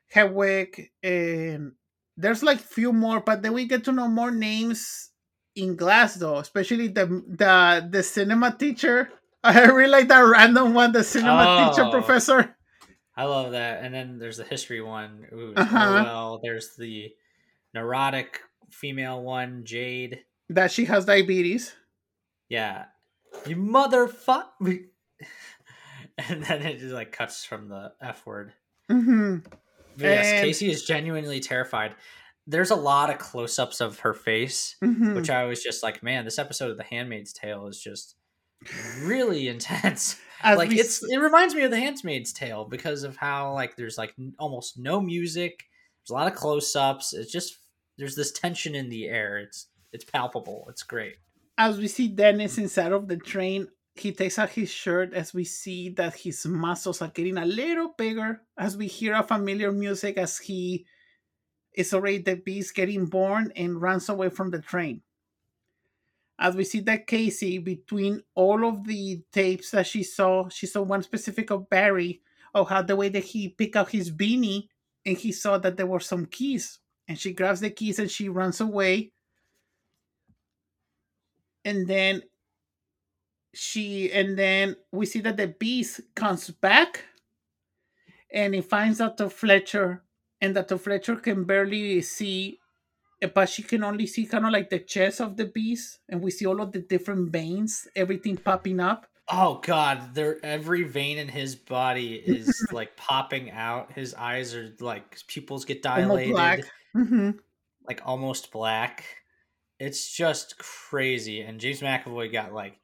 [0.09, 1.73] Hedwig, and
[2.17, 5.09] there's like few more, but then we get to know more names
[5.55, 9.09] in Glass though, especially the the the cinema teacher.
[9.43, 11.91] I really like that random one, the cinema teacher Oh.
[11.91, 12.55] professor.
[13.15, 13.83] I love that.
[13.83, 15.25] And then there's the history one.
[15.31, 16.01] Ooh, Uh-huh.
[16.03, 17.13] well, there's the
[17.73, 18.41] neurotic
[18.71, 20.25] female one, Jade.
[20.49, 21.73] That she has diabetes.
[22.49, 22.85] Yeah,
[23.45, 24.49] you motherfuck.
[26.17, 28.53] and then it just like cuts from the F word.
[28.89, 29.59] hmm But
[29.97, 31.95] yes, And- Casey is genuinely terrified.
[32.47, 36.25] There's a lot of close-ups of her face, hmm which I was just like, man,
[36.25, 38.15] this episode of The Handmaid's Tale is just
[39.01, 40.19] really intense.
[40.43, 43.97] As like it's it reminds me of The Handmaid's Tale because of how like there's
[43.97, 45.63] like n- almost no music,
[46.03, 47.13] There's a lot of close-ups.
[47.13, 47.57] It's just
[47.97, 49.37] there's this tension in the air.
[49.39, 50.65] It's it's palpable.
[50.69, 51.15] It's great.
[51.57, 55.45] As we see Dennis inside of the train, he takes out his shirt as we
[55.45, 60.17] see that his muscles are getting a little bigger as we hear a familiar music
[60.17, 60.85] as he
[61.73, 65.01] is already the beast getting born and runs away from the train.
[66.37, 70.81] As we see that Casey, between all of the tapes that she saw, she saw
[70.81, 72.21] one specific of Barry,
[72.53, 74.67] of how the way that he picked up his beanie
[75.05, 76.79] and he saw that there were some keys.
[77.07, 79.11] And she grabs the keys and she runs away.
[81.63, 82.23] And then
[83.55, 87.05] she and then we see that the beast comes back
[88.31, 89.29] and he finds Dr.
[89.29, 90.03] Fletcher
[90.41, 90.77] and Dr.
[90.77, 92.59] Fletcher can barely see
[93.33, 96.29] but she can only see kind of like the chest of the beast and we
[96.31, 101.27] see all of the different veins everything popping up Oh god, there every vein in
[101.27, 103.91] his body is like popping out.
[103.91, 106.59] His eyes are like pupils get dilated, black
[106.93, 107.31] hmm
[107.87, 109.03] like almost black.
[109.79, 111.41] It's just crazy.
[111.41, 112.79] And James McAvoy got like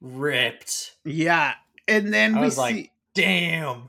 [0.00, 0.96] ripped.
[1.04, 1.54] yeah
[1.86, 3.88] and then I we see like, damn.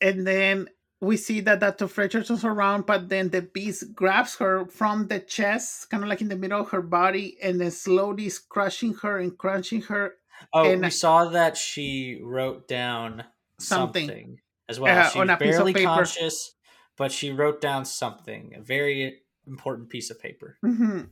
[0.00, 0.68] and then
[1.00, 1.86] we see that Dr.
[1.86, 6.20] Fletcher turns around, but then the beast grabs her from the chest, kind of like
[6.20, 10.14] in the middle of her body, and then slowly is crushing her and crunching her.
[10.52, 13.22] Oh, And- we saw that she wrote down
[13.60, 14.08] Something.
[14.08, 14.98] something, as well.
[15.06, 15.86] Uh, she on was a piece of barely paper.
[15.86, 16.54] conscious,
[16.96, 20.58] but she wrote down something, a very important piece of paper.
[20.62, 21.02] hmm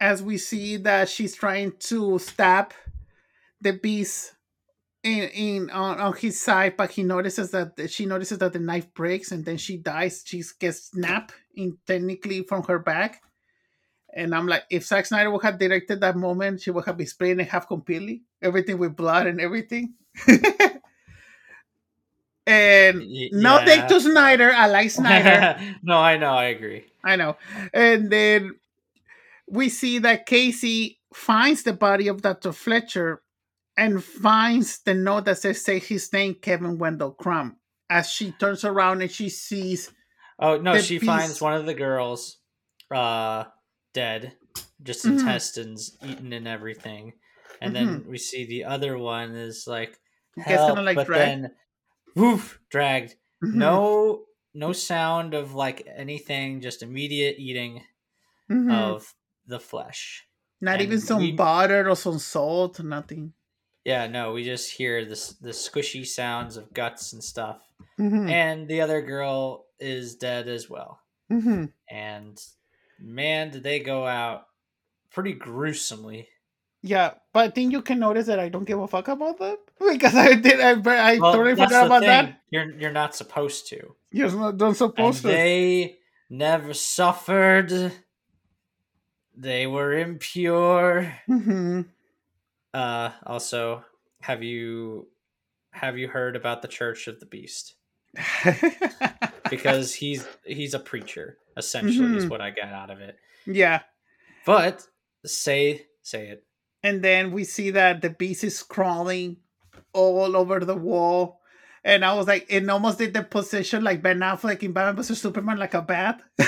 [0.00, 2.72] As we see that she's trying to stab
[3.60, 4.34] the beast
[5.02, 8.92] in, in on, on his side, but he notices that she notices that the knife
[8.94, 10.22] breaks and then she dies.
[10.26, 13.22] She gets snapped in technically from her back.
[14.14, 17.40] And I'm like, if Zack Snyder would have directed that moment, she would have explained
[17.40, 19.94] it half completely, everything with blood and everything.
[22.46, 23.86] and Y- no thank yeah.
[23.88, 24.50] to Snyder.
[24.52, 25.58] I like Snyder.
[25.82, 26.84] no, I know, I agree.
[27.04, 27.36] I know.
[27.72, 28.56] And then
[29.48, 32.52] we see that Casey finds the body of Dr.
[32.52, 33.22] Fletcher
[33.78, 37.56] and finds the note that says say his name, Kevin Wendell Crumb.
[37.88, 39.90] As she turns around and she sees
[40.38, 42.38] Oh no, she beast- finds one of the girls
[42.94, 43.44] uh
[43.94, 44.36] dead,
[44.82, 45.18] just Mhm.
[45.20, 47.14] intestines eaten and everything.
[47.60, 49.98] And then we see the other one is like
[50.36, 51.44] help, like but dragged.
[51.44, 51.56] then
[52.14, 53.16] woof dragged.
[53.42, 54.24] Mhm, No
[54.54, 57.84] no sound of like anything, just immediate eating
[58.50, 58.72] mhm.
[58.72, 59.14] of
[59.46, 60.24] the flesh.
[60.60, 63.32] not even some we- butter or some salt, nothing.
[63.88, 67.62] Yeah, no, we just hear this the squishy sounds of guts and stuff.
[67.98, 71.00] Mhm, And the other girl is dead as well.
[71.32, 71.72] mhm.
[71.88, 72.36] And
[73.00, 74.44] man, did they go out
[75.10, 76.28] pretty gruesomely.
[76.82, 79.58] Yeah, but I think you can notice that I don't give a fuck about that
[79.92, 80.60] because I did.
[80.60, 80.72] I,
[81.14, 82.08] I Well, totally forgot about thing.
[82.08, 82.40] that.
[82.50, 83.96] You're you're not supposed to.
[84.12, 85.28] You're not don't And supposed to.
[85.28, 85.96] they
[86.28, 87.72] never suffered.
[89.34, 91.14] They were impure.
[91.28, 91.86] Mhm.
[92.74, 93.84] Uh also,
[94.20, 95.08] have you
[95.72, 97.74] have you heard about the Church of the Beast?
[99.50, 102.30] Because he's he's a preacher, essentially, is Mhm.
[102.30, 103.16] what I got out of it.
[103.46, 103.80] yeah,
[104.44, 104.86] But
[105.24, 106.44] say say it.
[106.82, 109.38] and then we see that the beast is crawling
[109.94, 111.40] all over the wall.
[111.82, 115.18] And I was like, it almost did the position like Ben Affleck in Batman vs
[115.20, 116.20] Superman, like a bat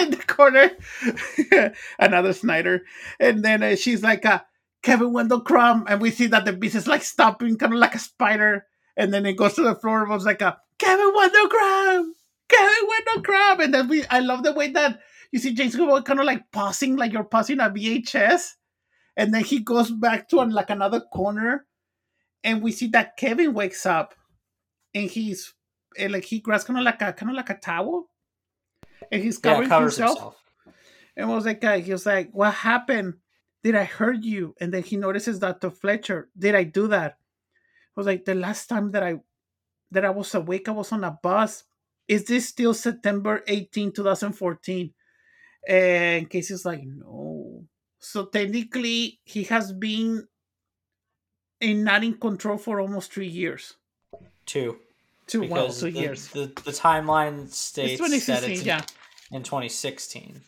[0.00, 0.70] in the corner.
[1.98, 2.82] Another Snyder.
[3.20, 4.40] And then uh, she's like, uh,
[4.86, 5.84] Kevin Wendell Crumb.
[5.88, 8.64] And we see that the beast is like stopping, kind of like a spider.
[8.96, 12.14] And then it goes to the floor and was like, a Kevin Wendell Crumb,
[12.48, 13.60] Kevin Wendell Crumb.
[13.60, 15.00] And then we, I love the way that
[15.32, 18.52] you see James kind of like pausing, like you're pausing a VHS
[19.16, 21.66] and then he goes back to like another corner
[22.44, 24.14] and we see that kevin wakes up
[24.94, 25.54] and he's
[25.98, 28.08] and like he grabs kind of like a kind of like a towel
[29.10, 30.36] and he's covering covers himself, himself.
[31.16, 33.14] and was like uh, he was like what happened
[33.66, 37.18] did i hurt you and then he notices dr fletcher did i do that
[37.96, 39.18] I was like the last time that i
[39.90, 41.64] that i was awake i was on a bus
[42.06, 44.94] is this still september 18 2014
[45.68, 47.66] and casey's like no
[48.06, 50.28] so technically, he has been
[51.60, 53.74] in not in control for almost three years.
[54.44, 54.78] Two.
[55.26, 56.28] Two, well, Because two the, years.
[56.28, 58.82] The, the timeline It's states that it's in, yeah.
[59.32, 60.40] in 2016.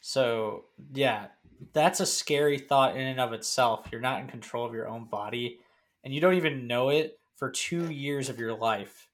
[0.00, 1.26] So, yeah,
[1.74, 3.86] that's a scary thought in and of itself.
[3.92, 5.58] You're not in control of your own body,
[6.04, 9.08] and you don't even know it for two years of your life.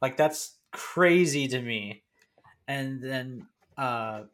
[0.00, 2.04] Like, that's crazy to me.
[2.68, 3.46] And then,
[3.76, 4.24] uh,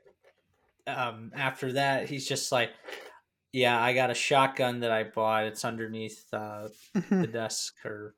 [0.87, 2.71] um, after that, he's just like,
[3.53, 5.45] yeah, I got a shotgun that I bought.
[5.45, 7.33] It's underneath uh, the Mhm.
[7.33, 8.15] desk or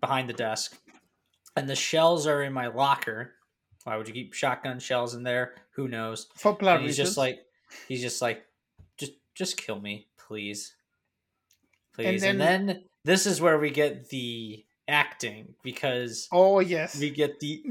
[0.00, 0.76] behind the desk,
[1.56, 3.34] and the shells are in my locker.
[3.84, 5.54] Why would you keep shotgun shells in there?
[5.72, 6.28] Who knows?
[6.36, 6.96] For he's reasons.
[6.96, 7.40] just like,
[7.88, 8.44] he's just like,
[8.96, 10.74] just just kill me, please,
[11.94, 12.22] please.
[12.22, 17.40] And then- then, this is where we get the acting because oh yes, we get
[17.40, 17.62] the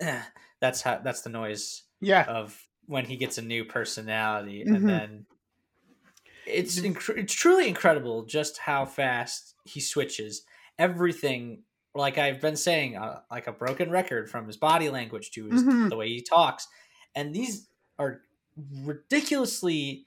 [0.60, 4.64] that's how that's the noise yeah, of when he gets a new personality.
[4.66, 4.76] Mhm.
[4.76, 5.26] and then
[6.46, 10.42] it's inc- it's truly incredible just how fast he switches.
[10.78, 11.62] Everything
[11.94, 15.62] like i've been saying uh, like a broken record from his body language to his,
[15.62, 15.88] Mhm.
[15.88, 16.68] the way he talks.
[17.14, 17.68] And these
[17.98, 18.20] are
[18.56, 20.06] ridiculously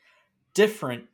[0.53, 1.07] different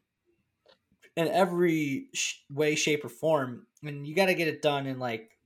[1.15, 4.99] in every sh- way shape or form and you got to get it done and
[4.99, 5.37] like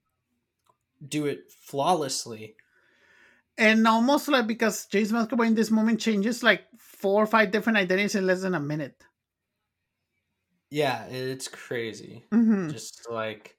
[1.06, 2.56] do it flawlessly
[3.58, 7.78] and almost like because James McAvoy in this moment changes like four or five different
[7.78, 9.04] identities in less than a minute.
[10.70, 12.72] yeah it's crazy Mhm.
[12.72, 13.56] just like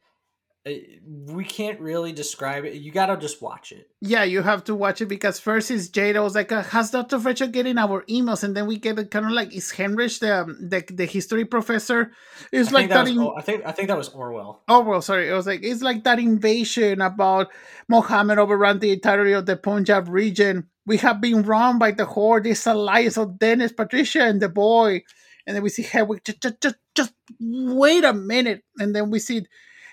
[0.66, 5.00] we can't really describe it you gotta just watch it Yeah, you have to watch
[5.00, 8.54] it because first is Jada was like, uh, "Has Doctor Fletcher getting our emails?" And
[8.56, 12.12] then we get it kind of like, "Is Henrich the um, the, the history professor?"
[12.52, 13.02] It's like that that.
[13.04, 14.62] was, in- oh, I think I think that was Orwell.
[14.68, 15.28] Oh well, sorry.
[15.28, 17.48] It was like it's like that invasion about
[17.88, 20.68] Mohammed overran the entirety of the Punjab region.
[20.86, 22.44] We have been run by the horde.
[22.44, 25.02] This alliance of Dennis, Patricia, and the boy.
[25.46, 26.24] And then we see Hedwig.
[26.24, 28.62] Just, just, just, just wait a minute.
[28.78, 29.46] And then we see,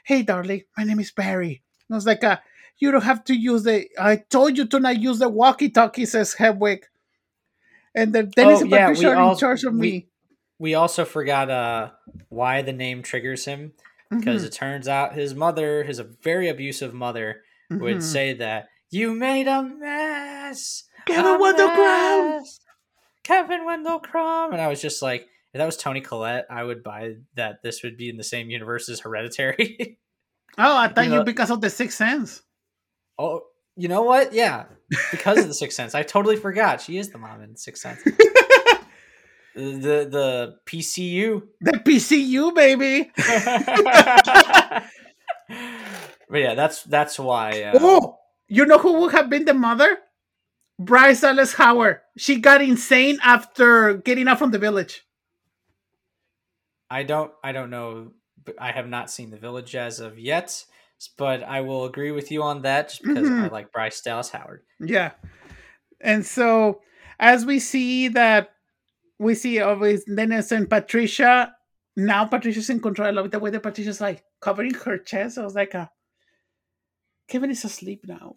[0.08, 1.62] hey, darling, my name is Barry.
[1.90, 2.38] And I was like, uh,
[2.80, 3.88] you don't have to use the.
[4.00, 6.86] I told you to not use the walkie-talkie, says Hedwig.
[7.94, 10.08] And then Oh, and yeah, we are in charge of we- me.
[10.60, 11.92] We also forgot uh
[12.30, 13.74] why the name triggers him
[14.10, 18.02] because Mhm, it turns out his mother, his very abusive mother, would mhm.
[18.02, 20.86] say that you made a mess.
[21.06, 22.44] Kevin a Wendell Crumb!
[23.24, 26.84] Kevin Wendell Crumb, and I was just like, if that was Toni Collette, I would
[26.84, 27.62] buy that.
[27.64, 30.00] This would be in the same universe as Hereditary.
[30.60, 32.42] Oh, I thought You you because of the Sixth Sense.
[33.20, 33.42] oh,
[33.76, 34.34] you know what?
[34.34, 34.66] Yeah,
[35.12, 38.02] because of the Sixth Sense, I totally forgot she is the mom in Sixth Sense.
[39.54, 41.44] the the PCU.
[41.62, 43.12] The PCU baby.
[46.30, 47.62] but yeah, that's that's why.
[47.62, 48.18] Uh, Oh,
[48.48, 49.98] you know who would have been the mother?
[50.80, 52.02] Bryce Dallas Howard.
[52.18, 55.04] She got insane after getting out from the village.
[56.90, 58.12] I don't I don't know.
[58.60, 60.64] I have not seen the Village as of yet,
[61.18, 63.52] but I will agree with you on that just because I Mhm.
[63.52, 64.64] like Bryce Dallas Howard.
[64.80, 65.12] Yeah.
[66.00, 66.82] And so
[67.20, 68.50] as we see that
[69.20, 71.54] we see always Dennis and Patricia.
[71.96, 73.08] Now Patricia's in control.
[73.08, 75.40] I love the way that Patricia's like covering her chest.
[75.40, 75.88] I was like, uh,
[77.28, 78.36] Kevin is asleep now.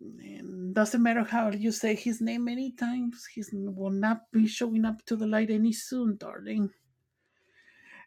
[0.00, 4.86] And doesn't matter how you say his name many times, he will not be showing
[4.86, 6.70] up to the light any soon, darling.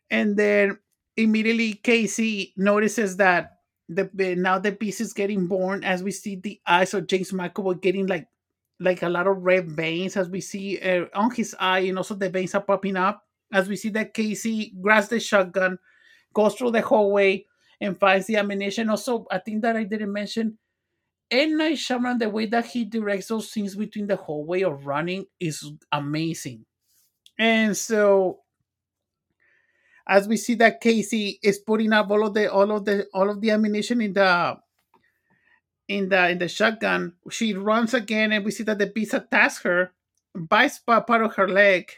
[0.10, 0.80] And then
[1.18, 3.52] immediately Casey notices that
[3.88, 7.82] the now the piece is getting born as we see the eyes of James McAvoy
[7.82, 8.28] getting like
[8.80, 12.16] like a lot of red veins as we see uh, on his eye and also
[12.16, 15.78] the veins are popping up as we see that Casey grabs the shotgun
[16.34, 17.46] goes through the hallway
[17.80, 20.58] and finds the ammunition also I think that I didn't mention
[21.32, 21.58] M.
[21.58, 25.72] Night Shyamalan, the way that he directs those scenes between the hallway of running is
[25.92, 26.66] amazing.
[27.40, 28.42] And so
[30.08, 33.30] as we see that Casey is putting up all of the all of the all
[33.30, 34.58] of the ammunition in the
[35.88, 39.62] in the in the shotgun, she runs again, and we see that the beast attacks
[39.62, 39.92] her,
[40.34, 41.92] bites part of her leg,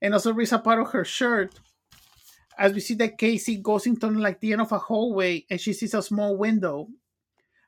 [0.00, 1.58] and also rips a part of her shirt.
[2.58, 5.72] As we see that Casey goes into like the end of a hallway, and she
[5.74, 6.88] sees a small window.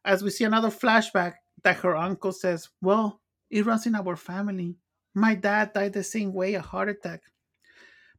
[0.04, 4.76] As we see another flashback that her uncle says, "Well, it runs in our family.
[5.14, 7.22] My dad died the same way, a heart attack."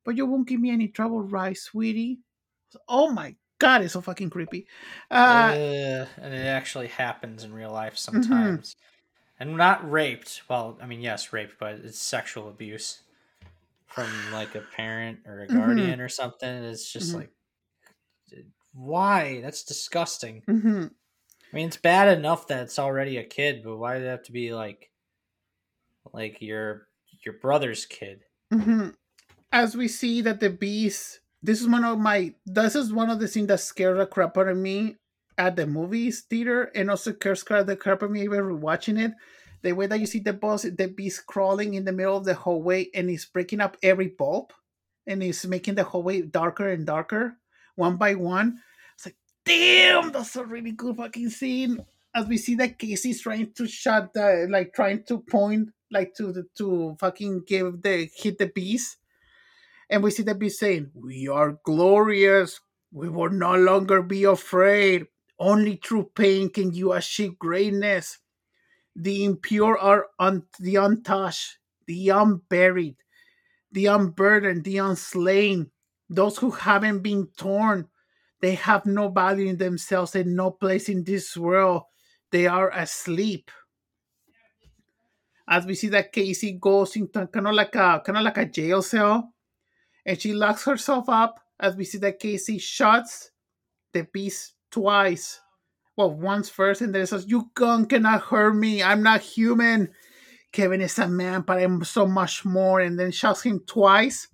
[0.05, 2.21] But you won't give me any trouble, right, sweetie?
[2.87, 4.67] Oh my god, it's so fucking creepy.
[5.11, 8.61] Uh, Uh, and it actually happens in real life Mm-hmm.
[8.61, 8.75] sometimes.
[9.39, 10.43] And not raped.
[10.49, 13.03] Well, I mean, yes, raped, but it's sexual abuse
[13.87, 15.49] from like a parent or a Mhm.
[15.49, 16.49] guardian or something.
[16.49, 17.15] It's just Mhm.
[17.15, 17.33] like,
[18.73, 19.41] why?
[19.41, 20.43] That's disgusting.
[20.47, 20.89] mhm.
[21.53, 24.23] I mean, it's bad enough that it's already a kid, but why did it have
[24.23, 24.91] to be like,
[26.13, 26.87] like your
[27.23, 28.25] your brother's kid?
[28.51, 28.89] hmm
[29.51, 33.19] As we see that the beast, this is one of my, this is one of
[33.19, 34.97] the things that scared the crap out of me
[35.37, 39.13] at the movies theater, and also scared the crap out of me even rewatching it.
[39.61, 42.35] The way that you see the boss, the beast crawling in the middle of the
[42.35, 44.53] hallway, and he's breaking up every bulb,
[45.07, 47.37] and he's making the hallway darker and darker,
[47.75, 48.59] one by one.
[48.95, 51.83] It's like, damn, that's a really good fucking scene.
[52.15, 56.31] As we see that Casey's trying to shut the, like trying to point, like to
[56.31, 58.97] the to fucking give the hit the beast,
[59.89, 62.59] and we see the beast saying, "We are glorious.
[62.91, 65.07] We will no longer be afraid.
[65.39, 68.19] Only through pain can you achieve greatness."
[68.95, 72.97] The impure are un- the untouched, the unburied,
[73.71, 75.71] the unburdened, the unslain,
[76.09, 77.87] those who haven't been torn.
[78.41, 81.83] They have no value in themselves and no place in this world.
[82.31, 83.51] They are asleep.
[85.47, 88.45] As we see that Casey goes into kind of like a kind of like a
[88.45, 89.33] jail cell,
[90.09, 91.39] and she locks herself up.
[91.59, 93.29] As we see that Casey shuts
[93.93, 95.39] the beast twice.
[95.95, 98.81] Well, once first, and then it says, "You gun cannot hurt me.
[98.81, 99.89] I'm not human."
[100.51, 102.79] Kevin is a man, but I'm so much more.
[102.79, 104.27] And then shouts him twice.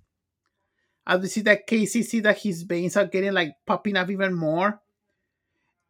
[1.06, 4.32] As we see that Casey see that his veins are getting like popping up even
[4.32, 4.80] more.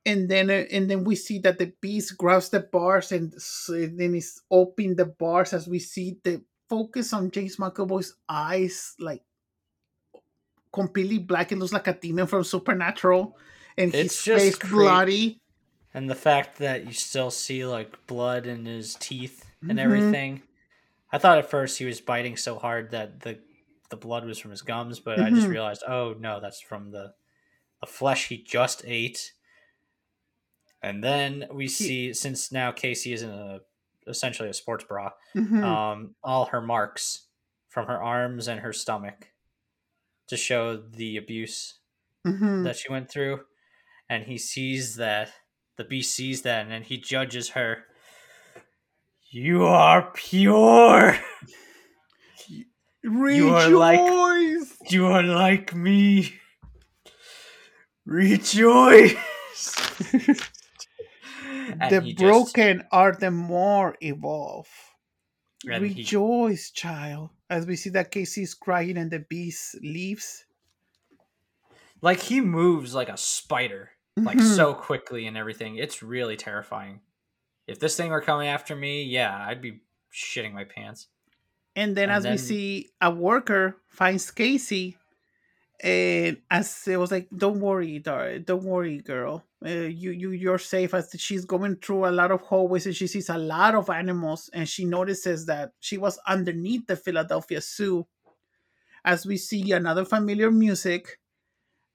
[0.05, 3.33] And then uh, and then we see that the beast grabs the bars and,
[3.69, 8.95] and then is opening the bars as we see the focus on James McAvoy's eyes
[8.99, 9.23] like
[10.73, 11.53] completely black.
[11.53, 13.37] It looks like a demon from Supernatural.
[13.79, 15.41] And It's his just face bloody.
[15.95, 19.83] And the fact that you still see like blood in his teeth and Mhm.
[19.83, 20.43] everything.
[21.13, 23.39] I thought at first he was biting so hard that the
[23.89, 25.51] the blood was from his gums, but I just Mhm.
[25.51, 27.15] realized, oh no, that's from the
[27.81, 29.33] the flesh he just ate.
[30.83, 33.61] And then we see since now Casey is in a
[34.07, 35.63] essentially a sports bra, Mhm.
[35.65, 37.27] um, all her marks
[37.69, 39.33] from her arms and her stomach
[40.29, 41.79] to show the abuse
[42.27, 42.65] Mhm.
[42.65, 43.45] that she went through
[44.09, 45.33] and he sees that
[45.77, 47.85] the beast sees that and then he judges her
[49.31, 51.19] you are pure
[53.05, 53.67] Rejoice!
[53.67, 56.35] are like- you are like me
[58.05, 59.15] rejoice
[61.91, 64.69] the he just- broken are the more evolve.
[65.67, 67.31] And he- Rejoice, child.
[67.51, 70.45] As we see that Casey's crying and the beast leaves.
[72.03, 74.55] like he moves like a spider like Mhm.
[74.57, 77.01] so quickly and everything it's really terrifying
[77.67, 79.81] if this thing were coming after me yeah i'd be
[80.13, 81.09] shitting my pants
[81.75, 84.97] And then And as we see a worker finds Casey,
[85.83, 89.45] and as it was like, "Don't worry, dar- don't worry, girl.
[89.67, 89.71] Uh,
[90.03, 93.29] you you you're safe." As she's going through a lot of hallways and she sees
[93.31, 98.07] a lot of animals, and she notices that she was underneath the Philadelphia Zoo.
[99.05, 101.19] As we see another familiar music,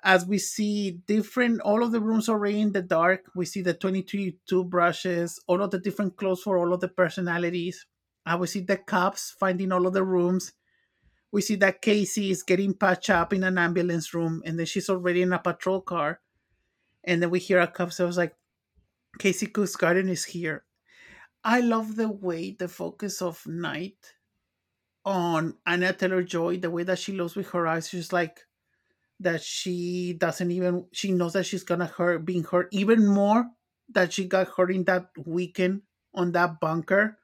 [0.04, 3.26] as we see different, all of the rooms are in the dark.
[3.36, 7.86] We see the 23 toothbrushes, all of the different clothes for all of the personalities.
[8.26, 10.54] Uh, we see the cops finding all of the rooms.
[11.32, 14.90] We see that Casey is getting patched up in an ambulance room, and then she's
[14.90, 16.22] already in a patrol car.
[17.04, 18.36] And then we hear a cop say, "Was like,
[19.20, 20.66] Casey Cooke's Garden is here."
[21.44, 24.14] I love the way the focus of Night
[25.06, 28.46] on Anya Taylor Joy, the way that she looks with her eyes, she's like
[29.22, 33.46] that she doesn't even she knows that she's gonna hurt being hurt even more
[33.90, 35.82] that she got hurt in that weekend
[36.14, 37.20] on that bunker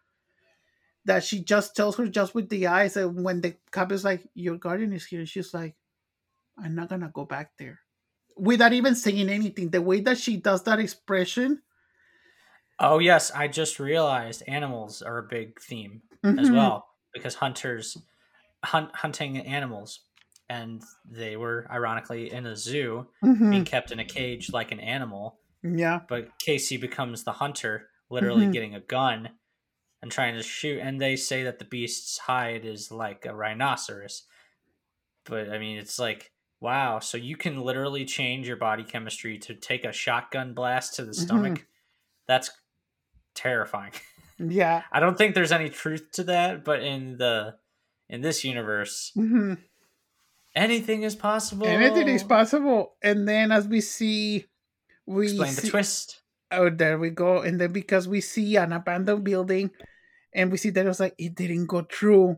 [1.05, 4.29] that she just tells her just with the eyes and when the cop is like
[4.35, 5.75] your guardian is here she's like
[6.57, 7.79] i'm not gonna go back there
[8.37, 11.61] without even saying anything the way that she does that expression.
[12.79, 16.03] Oh yes i just realized animals are a big theme
[16.37, 17.97] as Mhm, well because hunters
[18.65, 20.01] hunt hunting animals
[20.49, 23.51] and they were ironically in a zoo mhm.
[23.51, 25.39] being kept in a cage like an animal.
[25.63, 26.01] Yeah.
[26.07, 28.53] But casey becomes the hunter literally Mhm.
[28.53, 29.37] getting a gun
[30.01, 34.23] and trying to shoot and they say that the beast's hide is like a rhinoceros.
[35.25, 39.53] But i mean it's like wow so you can literally change your body chemistry to
[39.53, 41.65] take a shotgun blast to the stomach
[42.27, 42.51] that's
[43.35, 43.91] terrifying
[44.39, 47.55] yeah I don't think there's any truth to that, but in the
[48.09, 49.57] in this universe, mhm.
[50.55, 51.67] anything is possible.
[51.67, 54.45] anything is possible and then as we see
[55.07, 56.21] we Explain see, the twist.
[56.51, 57.41] Oh, there we go.
[57.41, 59.71] And then because we see an abandoned building
[60.33, 62.37] and we see that it was like it didn't go through.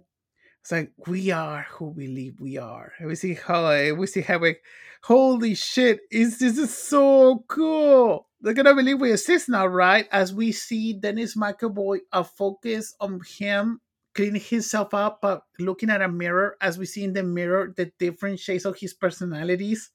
[0.61, 2.94] It's like we are who we believe we are.
[2.99, 4.61] And we see how we see like,
[5.03, 8.27] holy shit, is this is so cool.
[8.41, 10.07] They're gonna believe we exist now, right?
[10.11, 13.80] As we see Dennis McAvoy a focus on him
[14.15, 17.91] cleaning himself up, but looking at a mirror as we see in the mirror the
[17.99, 19.91] different shades of his personalities.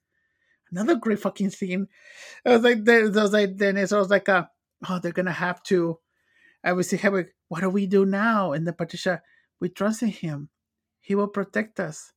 [0.70, 1.88] Another great fucking scene.
[2.44, 4.44] I was like, there, was like, Dennis, I was like, uh,
[4.88, 5.98] oh, they're gonna have to.
[6.64, 8.52] I was say, like, what do we do now?
[8.52, 9.22] And then Patricia,
[9.60, 10.48] we trust in him.
[11.04, 12.14] He will protect us.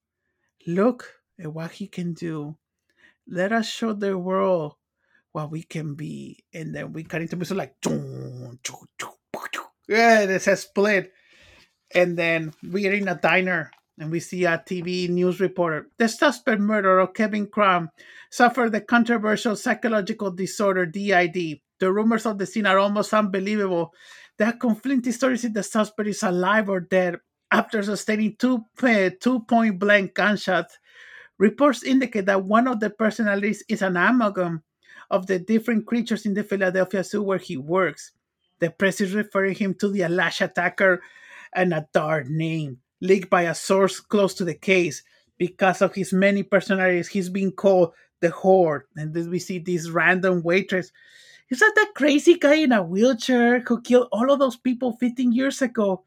[0.66, 2.56] Look at what he can do.
[3.28, 4.76] Let us show the world
[5.34, 6.46] what we can be.
[6.54, 7.76] And then we cut into music like,
[9.90, 11.12] yeah, there's a split.
[11.94, 15.90] And then we are in a diner and we see a TV news reporter.
[15.98, 17.90] The suspect murderer of Kevin Crumb
[18.32, 21.60] suffered the controversial psychological disorder DID.
[21.82, 23.94] The rumors of the scene are almost unbelievable.
[24.38, 27.18] There are conflicting stories if the suspect is alive or dead
[27.52, 30.78] after sustaining two, uh, two point blank gunshots.
[31.38, 34.64] Reports indicate that one of the personalities is an amalgam
[35.12, 38.12] of the different creatures in the Philadelphia zoo where he works.
[38.60, 41.02] The press is referring him to the Alash attacker
[41.54, 45.04] and a dark name leaked by a source close to the case.
[45.38, 48.84] Because of his many personalities, he's being called the Horde.
[48.96, 50.92] And then we see this random waitress.
[51.50, 55.32] Is that that crazy guy in a wheelchair who killed all of those people 15
[55.32, 56.04] years ago?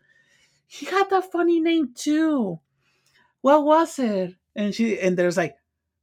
[0.73, 2.61] He had that funny name too.
[3.41, 4.37] What was it?
[4.55, 5.57] And she and there's like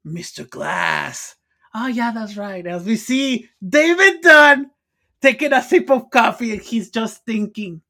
[0.06, 0.48] Mr.
[0.48, 1.36] Glass.
[1.74, 2.68] Oh yeah, that's right.
[2.68, 4.72] As we see David Dunn
[5.22, 7.82] taking a sip of coffee and he's just thinking.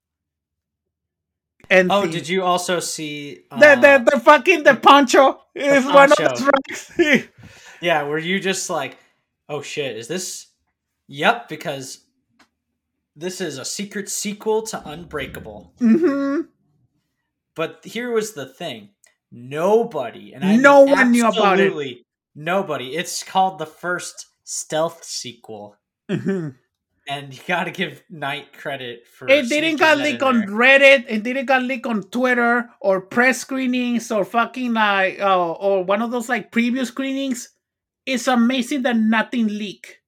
[1.68, 5.92] And oh, did you also see uh, the, the the fucking the poncho is the
[5.92, 7.28] one of the tracks?
[7.82, 9.00] yeah, were you just like,
[9.50, 10.46] oh shit, is this?
[11.08, 12.06] Yep, because
[13.16, 15.74] this is a secret sequel to Unbreakable.
[15.82, 16.42] Mm-hmm.
[17.58, 18.92] But here was the thing:
[19.32, 21.98] nobody, and I no one knew about it.
[22.34, 22.96] Nobody.
[22.96, 25.76] It's called the first stealth sequel.
[26.10, 26.50] Mm-hmm
[27.08, 29.30] and you got to give Night credit for.
[29.30, 31.06] It didn't got leaked on Reddit.
[31.08, 36.02] It didn't got leaked on Twitter or press screenings or fucking like uh, or one
[36.02, 37.50] of those like preview screenings.
[38.06, 40.00] It's amazing that nothing leaked.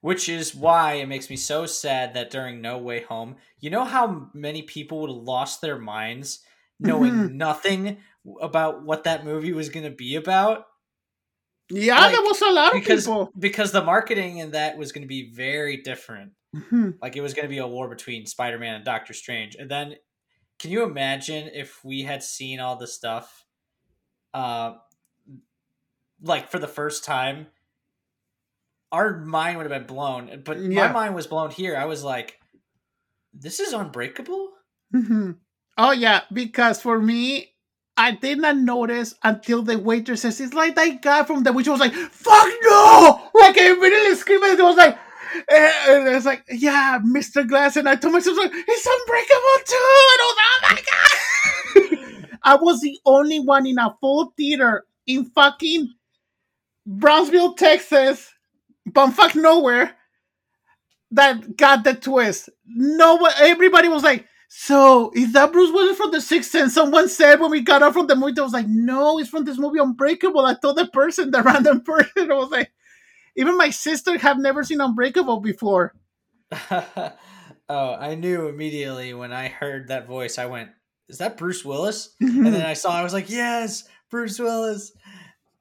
[0.00, 3.84] Which is why it makes me so sad that during No Way Home, you know
[3.84, 6.40] how many people would have lost their minds
[6.82, 7.36] knowing mm-hmm.
[7.36, 7.98] nothing
[8.40, 10.66] about what that movie was going to be about
[11.74, 13.32] yeah, like, there was a lot because, of people.
[13.38, 16.32] Because the marketing in that was going to be very different.
[16.54, 16.90] Mm-hmm.
[17.00, 19.56] Like it was going to be a war between Spider Man and Doctor Strange.
[19.56, 19.96] And then,
[20.58, 23.46] can you imagine if we had seen all the stuff,
[24.34, 24.74] uh,
[26.22, 27.46] like for the first time?
[28.90, 30.42] Our mind would have been blown.
[30.44, 30.88] But yeah.
[30.88, 31.74] my mind was blown here.
[31.74, 32.38] I was like,
[33.32, 34.50] this is unbreakable?
[34.94, 35.30] Mm-hmm.
[35.82, 36.20] Oh, yeah.
[36.32, 37.52] Because for me,
[37.96, 41.66] I did not notice until the waitress says it's like that guy from the witch
[41.68, 44.44] was like, "Fuck no!" Like I immediately screamed.
[44.44, 44.96] It was like,
[45.48, 47.46] eh, and it's like, "Yeah, Mr.
[47.46, 51.98] Glass." And I told myself, like, "It's unbreakable too!" And I was like, "Oh my
[52.12, 55.92] god!" I was the only one in a full theater in fucking
[56.86, 58.32] Brownsville, Texas,
[58.88, 59.96] bumfuck nowhere,
[61.12, 62.50] that got the twist.
[62.66, 66.74] No, everybody was like, so is that Bruce Willis from The Sixth Sense?
[66.74, 69.46] Someone said when we got out from the movie, I was like, no, it's from
[69.46, 70.44] this movie Unbreakable.
[70.44, 72.70] I told the person, the random person, I was like,
[73.34, 75.94] even my sister have never seen Unbreakable before.
[76.70, 77.14] oh,
[77.70, 80.36] I knew immediately when I heard that voice.
[80.36, 80.68] I went,
[81.08, 82.44] "Is that Bruce Willis?" Mm-hmm.
[82.44, 84.92] and then I saw, I was like, "Yes, Bruce Willis."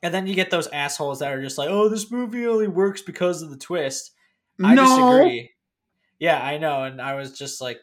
[0.03, 3.01] And then you get those assholes that are just like, "Oh, this movie only works
[3.01, 4.11] because of the twist."
[4.61, 4.83] I no.
[4.83, 5.51] disagree.
[6.19, 7.79] Yeah, I know, and I was just like,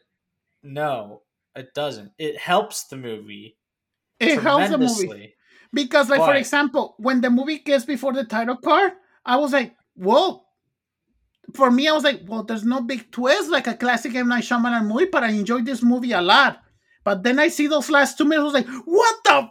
[0.69, 1.23] no,
[1.57, 2.13] it doesn't.
[2.19, 3.57] It helps the movie.
[4.21, 5.35] It helps the movie
[5.73, 8.93] because, like, but, for example, when the movie gets before the title card,
[9.25, 10.43] I was like, "Whoa!"
[11.55, 14.45] For me, I was like, "Well, there's no big twist like a classic M Night
[14.45, 16.61] Shyamalan movie," but I enjoyed this movie a lot.
[17.05, 19.49] But then I see those last two minutes, I was like, "What the?"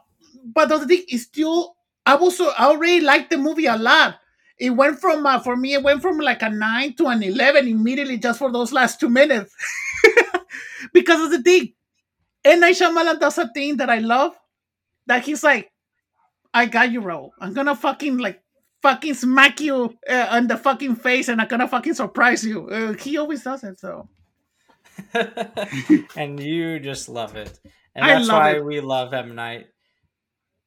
[0.53, 1.75] But the thing is still,
[2.05, 4.19] I was I already liked the movie a lot.
[4.59, 7.67] It went from uh, for me, it went from like a nine to an eleven
[7.67, 9.55] immediately just for those last two minutes.
[10.93, 11.73] because of the thing.
[12.43, 14.33] And Night Shyamalan does a thing that I love.
[15.07, 15.71] That he's like,
[16.53, 17.31] I got you, bro.
[17.39, 18.41] I'm gonna fucking like
[18.81, 22.69] fucking smack you uh, on the fucking face, and I'm gonna fucking surprise you.
[22.69, 24.09] Uh, he always does it, so.
[26.15, 27.59] and you just love it,
[27.95, 28.65] and that's why it.
[28.65, 29.67] we love M Night.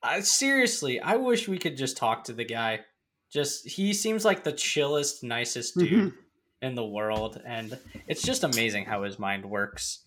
[0.02, 2.80] I, seriously, I wish we could just talk to the guy.
[3.32, 6.16] Just he seems like the chillest, nicest dude mm-hmm.
[6.62, 10.04] In the world, and it's just amazing how his mind works.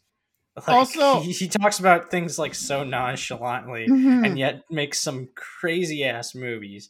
[0.55, 4.25] Like, also, he, he, talks about things like so nonchalantly, mm-hmm.
[4.25, 6.89] and yet makes some crazy ass movies,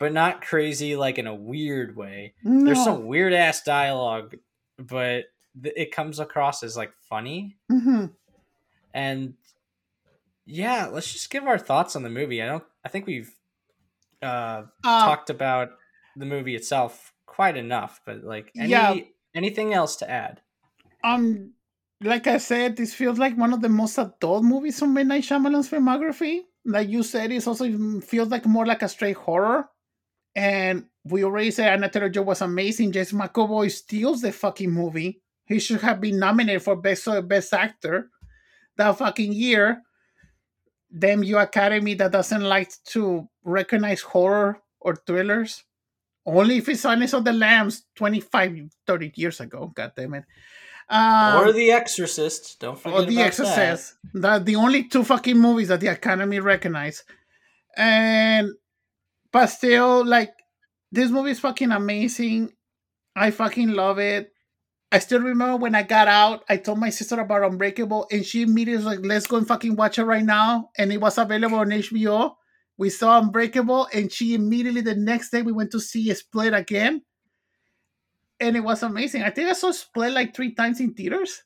[0.00, 2.34] but not crazy like in a weird way.
[2.42, 2.64] No.
[2.64, 4.36] There's some weird ass dialogue,
[4.78, 5.26] but
[5.62, 7.56] th- it comes across as like funny.
[7.70, 8.06] Mm-hmm.
[8.92, 9.34] And
[10.44, 12.42] yeah, let's just give our thoughts on the movie.
[12.42, 12.64] I don't.
[12.84, 13.30] I think we've
[14.22, 15.70] uh, uh talked about
[16.16, 18.94] the movie itself quite enough, but like any yeah.
[19.34, 20.40] anything else to add?
[21.04, 21.52] Um
[22.00, 25.24] like I said, this feels like one of the most adult movies from M Night
[25.24, 26.42] Shyamalan's filmography.
[26.64, 29.68] Like you said, it also feels like more like a straight horror.
[30.36, 32.92] And we already said Anya Taylor-Joy was amazing.
[32.92, 35.22] Jason McAvoy steals the fucking movie.
[35.46, 38.10] He should have been nominated for best uh, best actor
[38.76, 39.82] that fucking year.
[40.96, 45.64] Damn you, Academy, that doesn't like to recognize horror or thrillers.
[46.28, 49.72] Only if it's Silence of the Lambs 25, 30 years ago.
[49.74, 50.24] God damn it.
[50.88, 52.60] Um, or The Exorcist.
[52.60, 53.96] Don't forget or The Exorcist.
[54.14, 57.02] The the only two fucking movies that the Academy recognized,
[57.76, 58.50] and
[59.32, 60.32] but still, like
[60.90, 62.52] this movie is fucking amazing.
[63.14, 64.32] I fucking love it.
[64.90, 68.40] I still remember when I got out, I told my sister about Unbreakable, and she
[68.40, 71.58] immediately was like, "Let's go and fucking watch it right now." And it was available
[71.58, 72.37] on HBO.
[72.78, 77.02] We saw Unbreakable, and she immediately the next day we went to see Split again,
[78.40, 79.22] and it was amazing.
[79.22, 81.42] I think I saw Split like three times in theaters.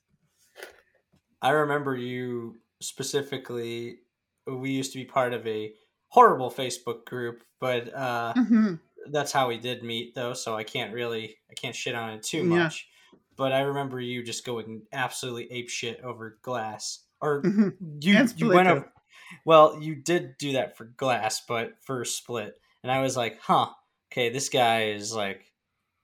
[1.41, 3.99] I remember you specifically.
[4.45, 5.73] We used to be part of a
[6.09, 8.79] horrible Facebook group, but uh, Mhm.
[9.11, 10.33] that's how we did meet, though.
[10.33, 12.63] So I can't really, I can't shit on it too Yeah.
[12.63, 12.87] much.
[13.35, 17.77] But I remember you just going absolutely ape shit over Glass, or Mhm.
[18.03, 18.85] you you went too.
[19.45, 23.67] Well, you did do that for Glass, but for Split, and I was like, huh,
[24.11, 25.51] okay, this guy is like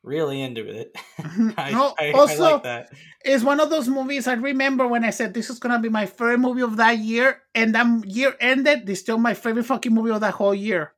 [0.03, 0.93] really into it.
[1.19, 1.53] Mhm.
[1.57, 2.89] I, No, I, I also- like that.
[3.25, 6.05] It's one of those movies I remember when I said this is gonna be my
[6.05, 8.89] favorite movie of that year, and that year ended.
[8.89, 10.93] It's still my favorite fucking movie of that whole year.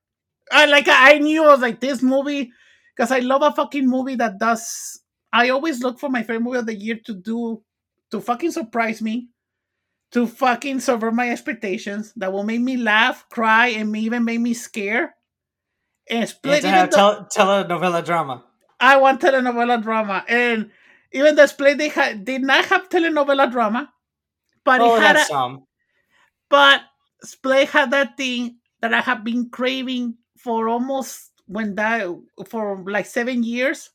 [0.51, 2.51] I like I knew I was like this movie
[2.95, 4.99] because I love a fucking movie that does.
[5.33, 7.63] I always look for my favorite movie of the year to do
[8.11, 9.29] to fucking surprise me,
[10.11, 12.13] to fucking subvert my expectations.
[12.15, 15.15] That will make me laugh, cry, and even make me scare.
[16.09, 16.63] And split.
[16.63, 18.43] have to even have though- telenovela drama.
[18.79, 20.71] I want telenovela drama, and
[21.13, 23.91] even the split they had did not have telenovela drama,
[24.65, 25.65] but Well, it oh, had a, some.
[26.49, 26.81] but
[27.23, 32.07] Split had that thing that I have been craving for almost when that
[32.47, 33.91] for like seven years.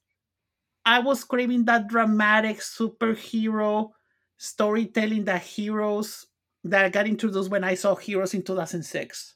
[0.84, 3.90] I was craving that dramatic superhero
[4.36, 6.26] storytelling that heroes
[6.70, 9.34] that got introduced when I saw Heroes in 2006.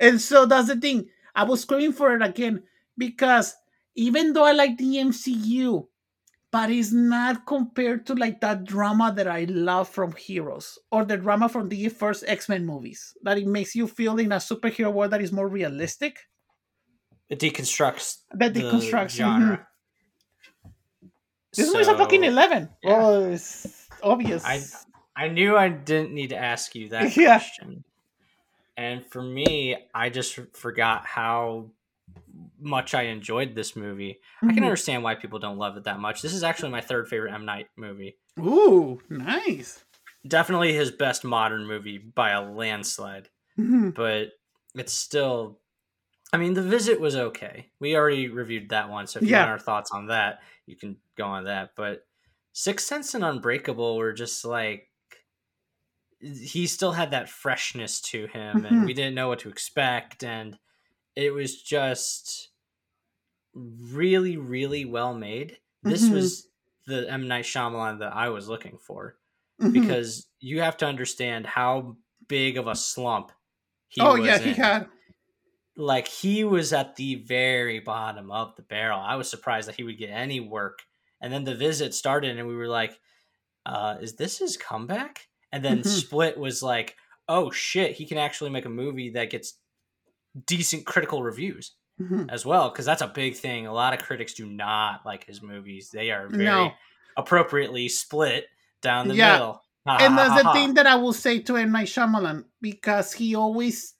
[0.00, 1.08] And so that's the thing.
[1.34, 2.62] I was craving for it again
[2.96, 3.54] because
[3.94, 5.86] even though I like the MCU,
[6.52, 11.16] but it's not compared to like that drama that I love from Heroes or the
[11.16, 13.14] drama from the first X Men movies.
[13.22, 16.18] That it makes you feel in a superhero world that is more realistic.
[17.28, 19.56] It deconstructs That the deconstructs genre.
[19.58, 19.62] Mm-hmm.
[21.56, 22.68] This movie's a fucking eleven.
[22.82, 22.96] yeah.
[23.00, 24.44] Oh, it's obvious.
[24.44, 24.62] I
[25.16, 27.38] I knew I didn't need to ask you that Yeah.
[27.38, 27.84] question.
[28.76, 31.70] And for me, I just forgot how
[32.58, 34.20] much I enjoyed this movie.
[34.42, 34.64] I can Mhm.
[34.66, 36.22] understand why people don't love it that much.
[36.22, 38.16] This is actually my third favorite M Night movie.
[38.38, 39.84] Ooh, nice.
[40.26, 43.28] Definitely his best modern movie by a landslide.
[43.58, 43.92] Mhm.
[43.94, 44.32] but
[44.74, 45.58] it's still
[46.32, 47.66] I mean the visit was okay.
[47.80, 49.40] We already reviewed that one, so if you Yeah.
[49.40, 50.40] want our thoughts on that,
[50.70, 51.70] you can go on that.
[51.76, 52.06] But
[52.52, 54.86] Sixth Sense and Unbreakable were just like
[56.20, 58.86] he still had that freshness to him and Mhm.
[58.86, 60.58] we didn't know what to expect and
[61.16, 62.50] it was just
[63.54, 65.58] really, really well made.
[65.82, 66.12] This Mhm.
[66.12, 66.48] was
[66.86, 67.26] the M.
[67.26, 69.16] Night Shyamalan that I was looking for
[69.60, 69.72] Mhm.
[69.72, 71.96] because you have to understand how
[72.28, 73.32] big of a slump
[73.88, 74.56] he oh was yeah, he in.
[74.56, 74.90] had.
[75.80, 79.00] Like he was at the very bottom of the barrel.
[79.00, 80.80] I was surprised that he would get any work.
[81.22, 82.98] And then the visit started, and we were like,
[83.66, 85.86] uh, "Is this his comeback?" And then Mhm.
[85.86, 86.96] Split was like,
[87.28, 89.54] "Oh shit, he can actually make a movie that gets
[90.46, 92.30] decent critical reviews Mhm.
[92.30, 93.66] as well." Because that's a big thing.
[93.66, 95.90] A lot of critics do not like his movies.
[95.90, 96.72] They are very No.
[97.16, 98.46] appropriately split
[98.82, 99.32] down the Yeah.
[99.32, 99.62] middle.
[99.86, 101.72] And ha, that's ha, the thing that I will say to M.
[101.72, 103.94] Night Shyamalan because he always,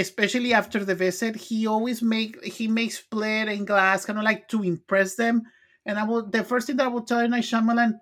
[0.00, 4.48] especially after the visit, he always make he makes split and glass kind of like
[4.48, 5.42] to impress them.
[5.86, 7.30] And I will the first thing that I will tell M.
[7.30, 7.98] Night Shyamalan,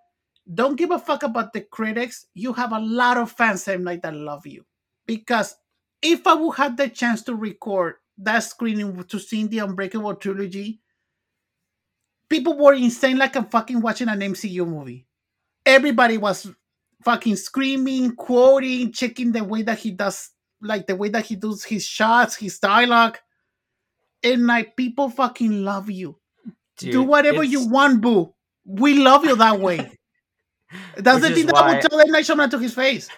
[0.52, 2.26] don't give a fuck about the critics.
[2.34, 3.84] You have a lot of fans M.
[3.84, 4.64] Night that love you
[5.06, 5.54] because
[6.00, 10.80] if I would have the chance to record that screening to see the Unbreakable trilogy,
[12.28, 15.06] people were insane like I'm fucking watching an MCU movie.
[15.66, 16.50] Everybody was
[17.04, 20.30] fucking screaming, quoting, checking the way that he does,
[20.60, 23.18] like the way that he does his shots, his dialogue.
[24.22, 26.18] And like people fucking love you.
[26.78, 28.34] Do Dude, whatever you want, boo.
[28.64, 29.78] We love you that way.
[30.96, 32.10] That's Which the thing that I would tell M.
[32.10, 33.08] Night Shyamalan to his face.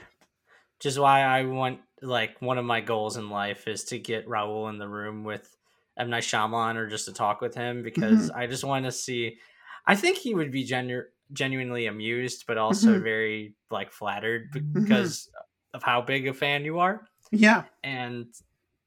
[0.78, 4.26] which is why I want like one of my goals in life is to get
[4.28, 5.54] Raul in the room with
[5.98, 9.38] M Night Shyamalan or just to talk with him because I just want to see.
[9.86, 13.02] I think he would be genu- genuinely amused, but also Mhm.
[13.02, 15.28] very like flattered be- because
[15.74, 17.64] of how big a fan you are, Yeah.
[17.84, 18.26] and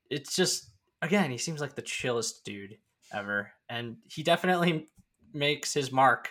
[0.10, 0.70] it's just
[1.02, 2.78] again he seems like the chillest dude
[3.14, 4.88] ever, and he definitely
[5.34, 6.30] makes his mark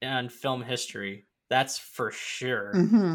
[0.00, 1.26] in film history.
[1.50, 2.72] That's for sure.
[2.74, 3.14] hmm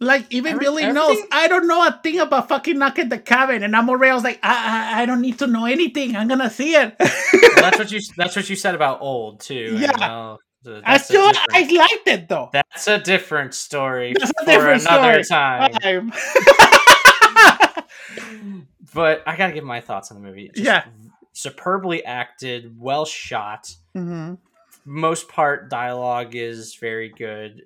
[0.00, 1.16] Like even Every- Billy knows.
[1.32, 4.10] I don't know a thing about fucking knock at the cabin, and I'm already.
[4.10, 6.14] I was like, I, I, I don't need to know anything.
[6.16, 6.94] I'm gonna see it.
[7.00, 7.10] well,
[7.56, 9.70] that's what you that's what you said about old too.
[9.72, 10.36] and, Yeah.
[10.64, 12.50] So I still I liked it though.
[12.52, 15.70] That's a different story That's for different another story.
[15.80, 16.12] time.
[18.96, 20.48] I'm- But I gotta give my thoughts on the movie.
[20.54, 20.86] Just Yeah.
[21.32, 23.74] superbly acted, well shot.
[23.94, 24.38] Mhm.
[24.84, 27.62] Most part, dialogue is very good.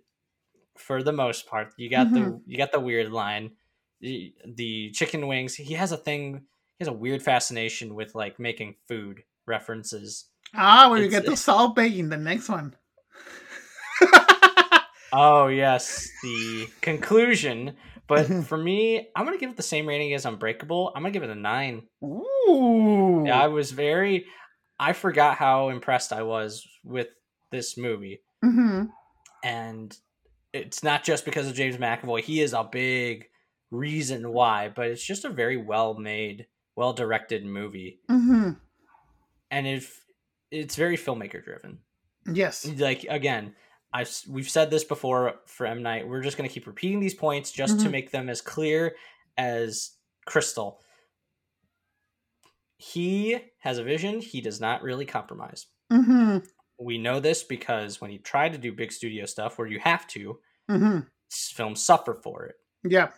[0.77, 2.51] For the most part, you got the Mm-hmm.
[2.51, 3.53] you got the weird line,
[4.01, 5.55] the, the chicken wings.
[5.55, 6.47] He has a thing.
[6.79, 10.25] He has a weird fascination with like making food references.
[10.55, 12.75] Ah, when we get to Salt Bay in the next one.
[15.13, 17.77] Oh yes, the conclusion.
[18.11, 20.93] But for me, I'm gonna give it the same rating as Unbreakable.
[20.95, 21.85] I'm gonna give it a nine.
[22.05, 23.23] Ooh.
[23.25, 24.27] Yeah, I was very.
[24.81, 27.07] I forgot how impressed I was with
[27.53, 28.85] this movie, hmm
[29.45, 29.97] and
[30.53, 32.23] it's not just because of James McAvoy.
[32.23, 33.27] He is a big
[33.71, 36.47] reason why, but it's just a very well made,
[36.77, 38.51] well directed movie, hmm
[39.53, 40.05] and if
[40.51, 41.79] it's very filmmaker driven.
[42.27, 42.67] Yes.
[42.77, 43.55] like again
[43.93, 47.15] i've we've said this before for m night we're just going to keep repeating these
[47.15, 47.93] points just to Mhm.
[47.93, 48.97] make them as clear
[49.39, 49.93] as
[50.27, 50.81] crystal.
[52.79, 55.67] He has a vision he does not really compromise.
[55.91, 56.39] Hmm
[56.79, 60.07] we know this because when he tried to do big studio stuff where you have
[60.09, 62.57] to hmm films suffer for it.
[62.83, 63.13] Yeah.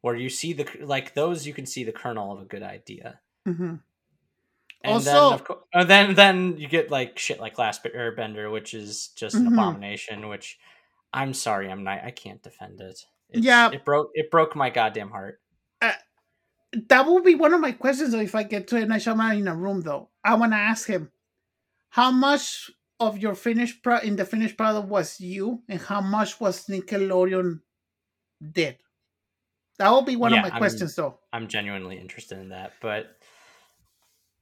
[0.00, 3.20] where you see the like those you can see the kernel of a good idea
[4.84, 8.74] and then Also- of course then then you get like shit like last airbender which
[8.74, 9.52] is just an Mhm.
[9.54, 10.58] abomination which
[11.12, 13.70] i'm sorry i'm not i can't defend it It's- Yeah.
[13.72, 15.40] it broke it broke my goddamn heart
[16.88, 18.88] That will be one of my questions if I get to M.
[18.88, 20.10] Night Shyamalan in a room though.
[20.22, 21.10] I want to ask him,
[21.88, 26.38] how much of your finished pro- in the finished product was you and how much
[26.40, 27.62] was Nickelodeon
[28.52, 28.76] did?
[29.78, 31.18] That will be one Yeah, of my I'm- questions though.
[31.32, 33.16] i'm genuinely interested in that but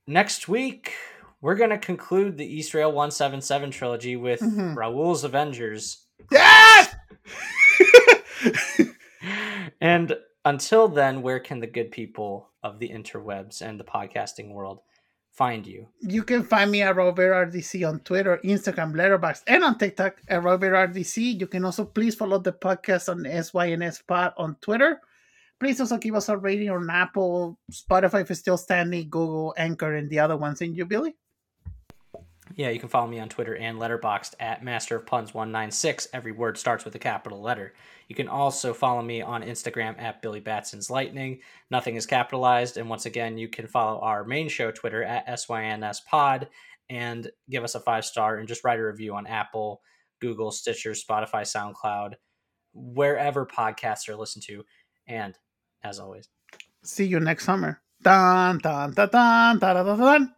[0.07, 0.93] next week
[1.41, 4.77] we're going to conclude the Eastrail 177 trilogy with Mhm.
[4.77, 6.95] raul's avengers Yes!
[9.81, 14.81] and until then where can the good people of the interwebs and the podcasting world
[15.33, 19.77] find you You can find me at Robert RDC on Twitter, Instagram, Letterboxd, and on
[19.77, 21.39] TikTok at Robert RDC.
[21.41, 25.01] You can also please follow the podcast on SYNS Pod on Twitter.
[25.59, 29.95] Please also give us a rating on Apple, Spotify if it's still standing, Google, Anchor,
[29.95, 30.61] and the other ones.
[30.61, 31.17] And you, Billy?
[32.55, 36.09] Yeah, you can follow me on Twitter and Letterboxd at Master of Puns 196.
[36.13, 37.75] Every word starts with a capital letter.
[38.09, 41.41] You can also follow me on Instagram at Billy Batson's Lightning.
[41.71, 42.77] Nothing is capitalized.
[42.77, 46.49] And once again, you can follow our main show Twitter at SYNS Pod
[46.89, 49.81] and give us a five star and just write a review on Apple,
[50.21, 52.15] Google, Stitcher, Spotify, SoundCloud,
[52.73, 54.65] wherever podcasts are listened to.
[55.09, 55.37] And
[55.83, 56.29] as always,
[56.83, 57.81] See you next summer.
[58.03, 60.35] Dun, dun, dun, dun, dun, dun, dun.